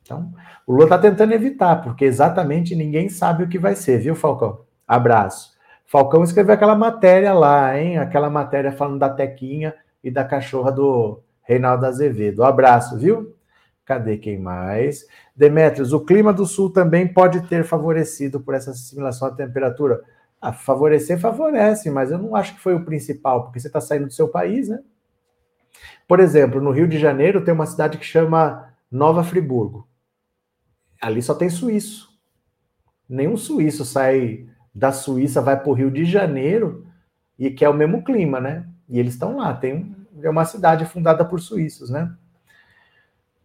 [0.01, 0.31] Então,
[0.65, 4.61] o Lula está tentando evitar, porque exatamente ninguém sabe o que vai ser, viu, Falcão?
[4.87, 5.51] Abraço.
[5.85, 7.97] Falcão escreveu aquela matéria lá, hein?
[7.97, 12.41] Aquela matéria falando da Tequinha e da cachorra do Reinaldo Azevedo.
[12.41, 13.35] Abraço, viu?
[13.83, 15.05] Cadê quem mais?
[15.35, 20.01] Demetrios, o clima do sul também pode ter favorecido por essa assimilação à temperatura.
[20.41, 24.07] Ah, favorecer, favorece, mas eu não acho que foi o principal, porque você está saindo
[24.07, 24.79] do seu país, né?
[26.07, 29.87] Por exemplo, no Rio de Janeiro tem uma cidade que chama Nova Friburgo
[31.01, 32.09] ali só tem suíço.
[33.07, 36.85] Nenhum suíço sai da Suíça, vai para o Rio de Janeiro
[37.37, 38.67] e quer o mesmo clima, né?
[38.89, 39.53] E eles estão lá.
[39.53, 42.11] Tem é uma cidade fundada por suíços, né?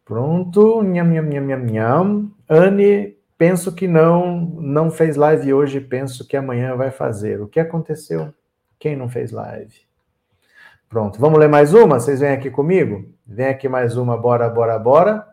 [0.05, 2.31] Pronto, nham, nham, nham, nham, nham.
[2.49, 7.41] Anne, penso que não, não fez live hoje, penso que amanhã vai fazer.
[7.41, 8.33] O que aconteceu?
[8.79, 9.75] Quem não fez live?
[10.89, 11.99] Pronto, vamos ler mais uma?
[11.99, 13.13] Vocês vêm aqui comigo?
[13.27, 15.27] Vem aqui mais uma, bora, bora, bora.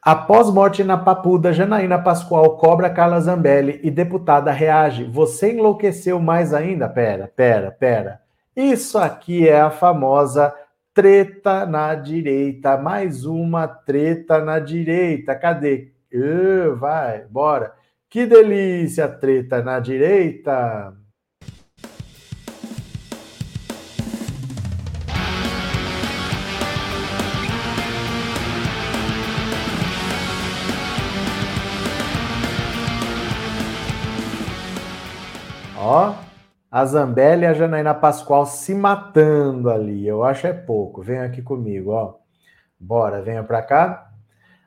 [0.00, 5.04] Após morte na Papuda, Janaína Pascoal cobra Carla Zambelli e deputada reage.
[5.04, 6.88] Você enlouqueceu mais ainda?
[6.88, 8.22] Pera, pera, pera.
[8.56, 10.50] Isso aqui é a famosa
[10.98, 12.76] treta na direita.
[12.76, 15.36] Mais uma treta na direita.
[15.36, 15.92] Cadê?
[16.12, 17.72] Uh, vai, bora.
[18.10, 20.92] Que delícia, treta na direita.
[35.76, 36.27] Ó,
[36.78, 40.06] a Zambelli e a Janaína Pascoal se matando ali.
[40.06, 41.02] Eu acho é pouco.
[41.02, 42.14] Venha aqui comigo, ó.
[42.78, 44.08] Bora, venha para cá.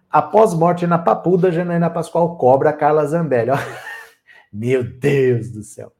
[0.09, 3.51] Após morte na Papuda, Janaína Pascoal cobra Carla Zambelli.
[3.51, 3.55] Ó.
[4.51, 5.93] Meu Deus do céu.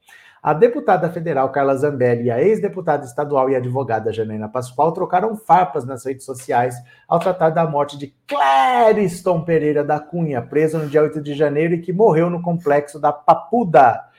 [0.44, 5.86] A deputada federal Carla Zambelli e a ex-deputada estadual e advogada Janaína Pascoal trocaram farpas
[5.86, 6.76] nas redes sociais
[7.08, 11.76] ao tratar da morte de Clériston Pereira da Cunha, preso no dia 8 de janeiro
[11.76, 14.11] e que morreu no complexo da Papuda.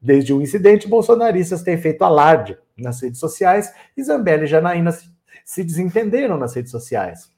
[0.00, 4.92] Desde o incidente, bolsonaristas têm feito alarde nas redes sociais e Zambelli e Janaína
[5.44, 7.30] se desentenderam nas redes sociais.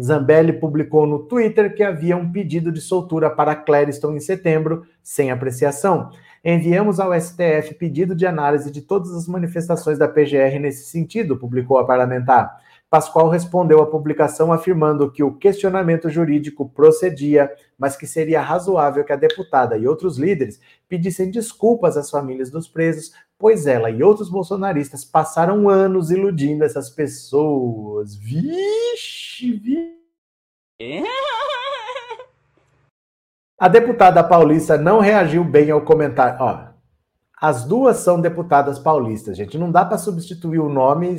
[0.00, 5.30] Zambelli publicou no Twitter que havia um pedido de soltura para Clériston em setembro, sem
[5.30, 6.10] apreciação.
[6.44, 11.78] Enviamos ao STF pedido de análise de todas as manifestações da PGR nesse sentido, publicou
[11.78, 12.60] a parlamentar.
[12.88, 19.12] Pascoal respondeu à publicação afirmando que o questionamento jurídico procedia, mas que seria razoável que
[19.12, 24.30] a deputada e outros líderes pedissem desculpas às famílias dos presos, pois ela e outros
[24.30, 28.14] bolsonaristas passaram anos iludindo essas pessoas.
[28.14, 29.96] Vixe, vixe.
[33.58, 36.36] A deputada paulista não reagiu bem ao comentário.
[36.40, 36.66] Ó,
[37.40, 39.58] as duas são deputadas paulistas, gente.
[39.58, 41.18] Não dá para substituir o nome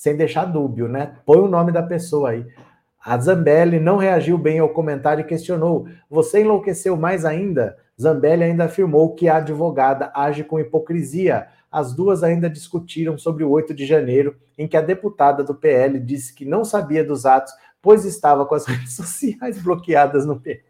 [0.00, 1.18] sem deixar dúbio, né?
[1.26, 2.46] Põe o nome da pessoa aí.
[3.04, 7.76] A Zambelli não reagiu bem ao comentário e questionou: Você enlouqueceu mais ainda?
[8.00, 11.48] Zambelli ainda afirmou que a advogada age com hipocrisia.
[11.70, 16.00] As duas ainda discutiram sobre o 8 de janeiro, em que a deputada do PL
[16.00, 20.64] disse que não sabia dos atos, pois estava com as redes sociais bloqueadas no PL.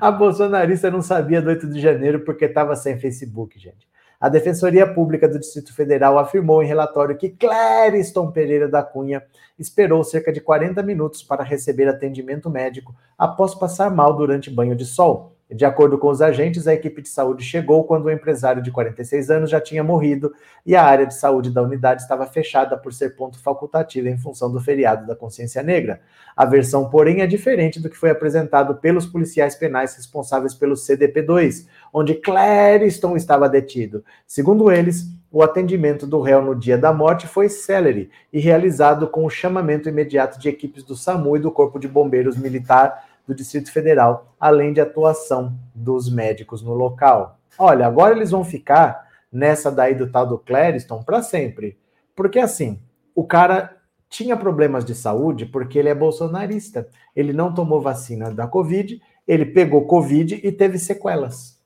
[0.00, 3.90] A bolsonarista não sabia do 8 de janeiro porque estava sem Facebook, gente.
[4.20, 9.24] A Defensoria Pública do Distrito Federal afirmou em relatório que Clériston Pereira da Cunha
[9.58, 14.84] esperou cerca de 40 minutos para receber atendimento médico após passar mal durante banho de
[14.84, 15.34] sol.
[15.52, 19.30] De acordo com os agentes, a equipe de saúde chegou quando o empresário de 46
[19.30, 20.32] anos já tinha morrido
[20.64, 24.50] e a área de saúde da unidade estava fechada por ser ponto facultativo em função
[24.50, 26.00] do feriado da consciência negra.
[26.36, 31.66] A versão, porém, é diferente do que foi apresentado pelos policiais penais responsáveis pelo CDP2,
[31.92, 34.04] onde Clériston estava detido.
[34.26, 39.24] Segundo eles, o atendimento do réu no dia da morte foi célere e realizado com
[39.24, 43.72] o chamamento imediato de equipes do SAMU e do Corpo de Bombeiros Militar do Distrito
[43.72, 47.38] Federal, além de atuação dos médicos no local.
[47.56, 51.78] Olha, agora eles vão ficar nessa daí do tal do Clériston para sempre.
[52.16, 52.80] Porque assim,
[53.14, 53.76] o cara
[54.08, 56.88] tinha problemas de saúde porque ele é bolsonarista.
[57.14, 61.60] Ele não tomou vacina da Covid, ele pegou Covid e teve sequelas.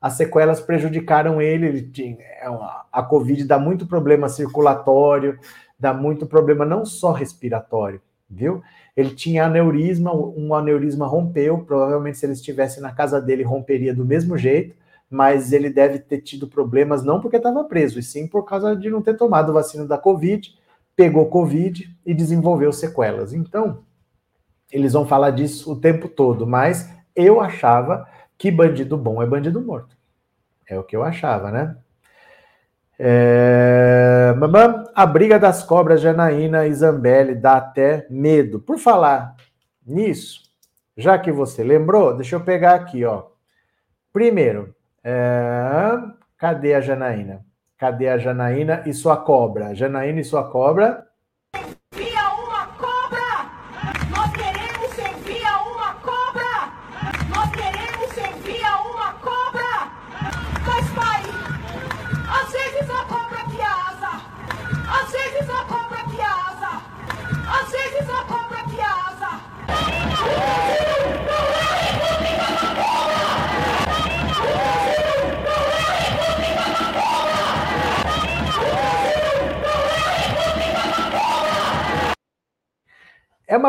[0.00, 2.46] As sequelas prejudicaram ele, ele tinha, é
[2.90, 5.38] a Covid dá muito problema circulatório,
[5.78, 8.62] dá muito problema não só respiratório, viu?
[8.98, 14.04] Ele tinha aneurisma, um aneurisma rompeu, provavelmente se ele estivesse na casa dele romperia do
[14.04, 14.74] mesmo jeito,
[15.08, 18.90] mas ele deve ter tido problemas não porque estava preso, e sim por causa de
[18.90, 20.52] não ter tomado vacina da Covid,
[20.96, 23.32] pegou Covid e desenvolveu sequelas.
[23.32, 23.84] Então,
[24.68, 28.04] eles vão falar disso o tempo todo, mas eu achava
[28.36, 29.96] que bandido bom é bandido morto.
[30.66, 31.76] É o que eu achava, né?
[32.98, 34.34] É...
[34.36, 38.58] Mamãe, a briga das cobras Janaína e Zambelli dá até medo.
[38.58, 39.36] Por falar
[39.86, 40.42] nisso,
[40.96, 43.26] já que você lembrou, deixa eu pegar aqui, ó.
[44.12, 44.74] Primeiro,
[45.04, 45.92] é...
[46.36, 47.44] cadê a Janaína?
[47.78, 49.74] Cadê a Janaína e sua cobra?
[49.74, 51.07] Janaína e sua cobra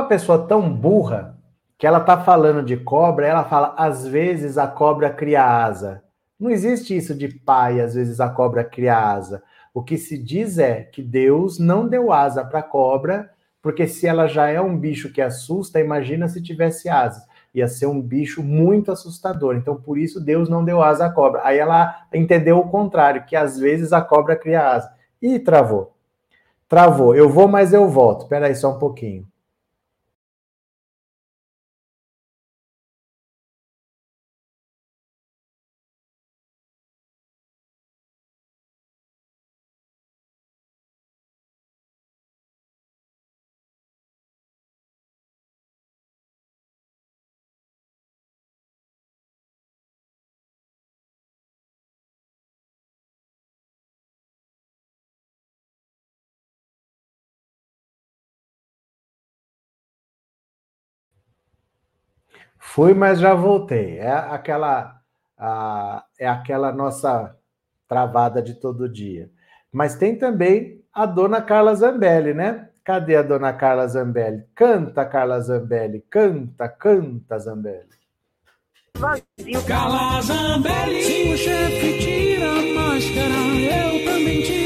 [0.09, 1.37] pessoa tão burra
[1.77, 6.03] que ela tá falando de cobra, ela fala, às vezes a cobra cria asa.
[6.37, 9.41] Não existe isso de pai, às vezes a cobra cria asa.
[9.73, 13.29] O que se diz é que Deus não deu asa para a cobra,
[13.61, 17.23] porque se ela já é um bicho que assusta, imagina se tivesse asas.
[17.53, 19.55] Ia ser um bicho muito assustador.
[19.55, 21.41] Então, por isso, Deus não deu asa à cobra.
[21.43, 24.91] Aí ela entendeu o contrário, que às vezes a cobra cria asa.
[25.21, 25.93] E travou.
[26.67, 27.15] Travou.
[27.15, 28.23] Eu vou, mas eu volto.
[28.23, 29.28] Espera aí só um pouquinho.
[62.79, 63.97] Fui, mas já voltei.
[63.97, 65.01] É aquela,
[65.37, 67.35] a, é aquela nossa
[67.89, 69.29] travada de todo dia.
[69.69, 72.69] Mas tem também a dona Carla Zambelli, né?
[72.85, 74.45] Cadê a dona Carla Zambelli?
[74.55, 77.89] Canta, Carla Zambelli, canta, canta, Zambelli.
[79.67, 83.35] Carla Zambelli, se o chefe tira a máscara,
[83.75, 84.58] eu também tiro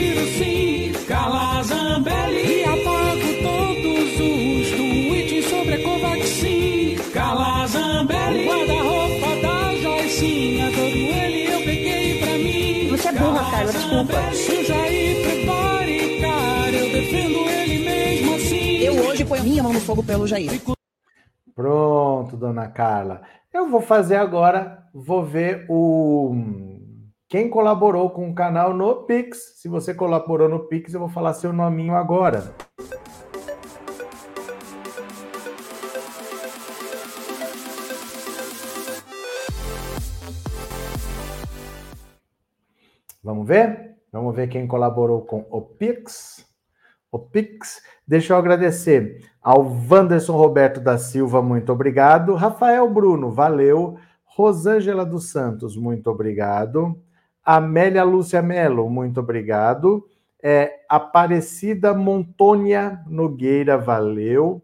[19.24, 20.61] hoje ponho minha mão no fogo pelo Jair.
[21.55, 23.21] Pronto, dona Carla.
[23.53, 26.36] Eu vou fazer agora, vou ver o
[27.30, 29.55] quem colaborou com o canal no Pix.
[29.57, 32.53] Se você colaborou no Pix, eu vou falar seu nominho agora.
[43.24, 43.95] Vamos ver?
[44.11, 46.45] Vamos ver quem colaborou com o Pix.
[47.11, 47.82] O Pix.
[48.05, 52.33] Deixa eu agradecer ao Wanderson Roberto da Silva, muito obrigado.
[52.33, 53.97] Rafael Bruno, valeu.
[54.25, 56.99] Rosângela dos Santos, muito obrigado.
[57.45, 60.05] Amélia Lúcia Melo, muito obrigado.
[60.41, 64.61] É, Aparecida Montônia Nogueira, valeu.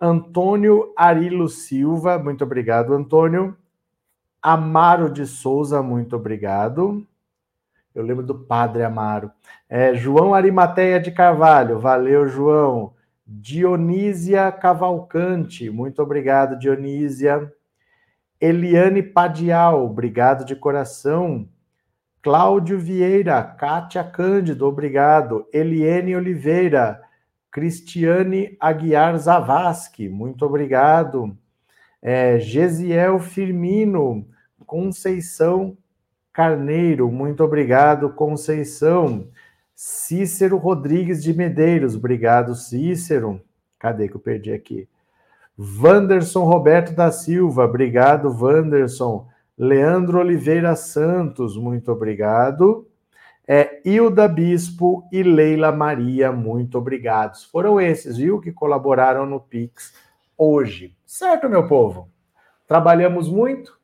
[0.00, 3.56] Antônio Arilo Silva, muito obrigado, Antônio.
[4.40, 7.04] Amaro de Souza, muito obrigado.
[7.94, 9.30] Eu lembro do Padre Amaro.
[9.68, 12.94] É, João Arimateia de Carvalho, valeu, João.
[13.26, 17.52] Dionísia Cavalcante, muito obrigado, Dionísia.
[18.40, 21.46] Eliane Padial, obrigado de coração.
[22.22, 25.46] Cláudio Vieira, Kátia Cândido, obrigado.
[25.52, 27.02] Eliane Oliveira,
[27.50, 31.36] Cristiane Aguiar Zavascki, muito obrigado.
[32.00, 34.26] É, Gesiel Firmino,
[34.64, 35.76] Conceição
[36.38, 39.26] Carneiro, muito obrigado, Conceição.
[39.74, 43.40] Cícero Rodrigues de Medeiros, obrigado, Cícero.
[43.76, 44.88] Cadê que eu perdi aqui?
[45.56, 49.26] Vanderson Roberto da Silva, obrigado, Vanderson.
[49.58, 52.86] Leandro Oliveira Santos, muito obrigado.
[53.44, 57.42] É, Hilda Bispo e Leila Maria, muito obrigados.
[57.46, 59.92] Foram esses, viu, que colaboraram no Pix
[60.36, 60.94] hoje.
[61.04, 62.08] Certo, meu povo?
[62.68, 63.77] Trabalhamos muito,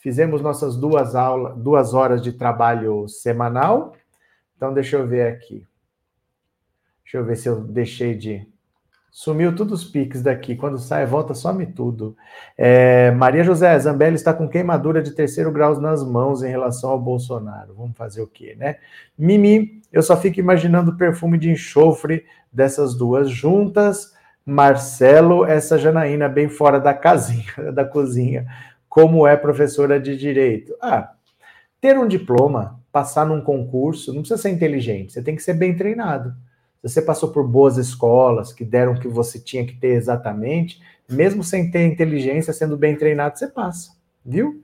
[0.00, 3.94] Fizemos nossas duas aulas, duas horas de trabalho semanal.
[4.56, 5.66] Então, deixa eu ver aqui.
[7.04, 8.48] Deixa eu ver se eu deixei de.
[9.10, 10.56] Sumiu todos os piques daqui.
[10.56, 12.16] Quando sai, volta, some tudo.
[12.56, 16.98] É, Maria José Zambelli está com queimadura de terceiro grau nas mãos em relação ao
[16.98, 17.74] Bolsonaro.
[17.74, 18.76] Vamos fazer o quê, né?
[19.18, 24.14] Mimi, eu só fico imaginando o perfume de enxofre dessas duas juntas.
[24.46, 28.46] Marcelo, essa Janaína bem fora da casinha, da cozinha
[28.90, 30.76] como é professora de direito?
[30.82, 31.12] Ah,
[31.80, 35.76] ter um diploma, passar num concurso, não precisa ser inteligente, você tem que ser bem
[35.76, 36.34] treinado.
[36.82, 40.82] Se você passou por boas escolas que deram o que você tinha que ter exatamente,
[41.08, 43.92] mesmo sem ter inteligência, sendo bem treinado, você passa,
[44.26, 44.62] viu?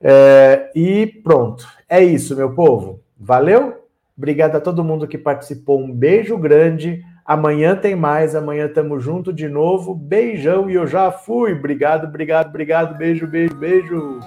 [0.00, 1.68] É, e pronto.
[1.86, 3.02] É isso, meu povo.
[3.18, 3.84] Valeu?
[4.16, 5.80] Obrigado a todo mundo que participou.
[5.80, 7.04] Um beijo grande.
[7.30, 9.94] Amanhã tem mais, amanhã estamos junto de novo.
[9.94, 11.52] Beijão e eu já fui.
[11.52, 12.98] Obrigado, obrigado, obrigado.
[12.98, 14.18] Beijo, beijo, beijo.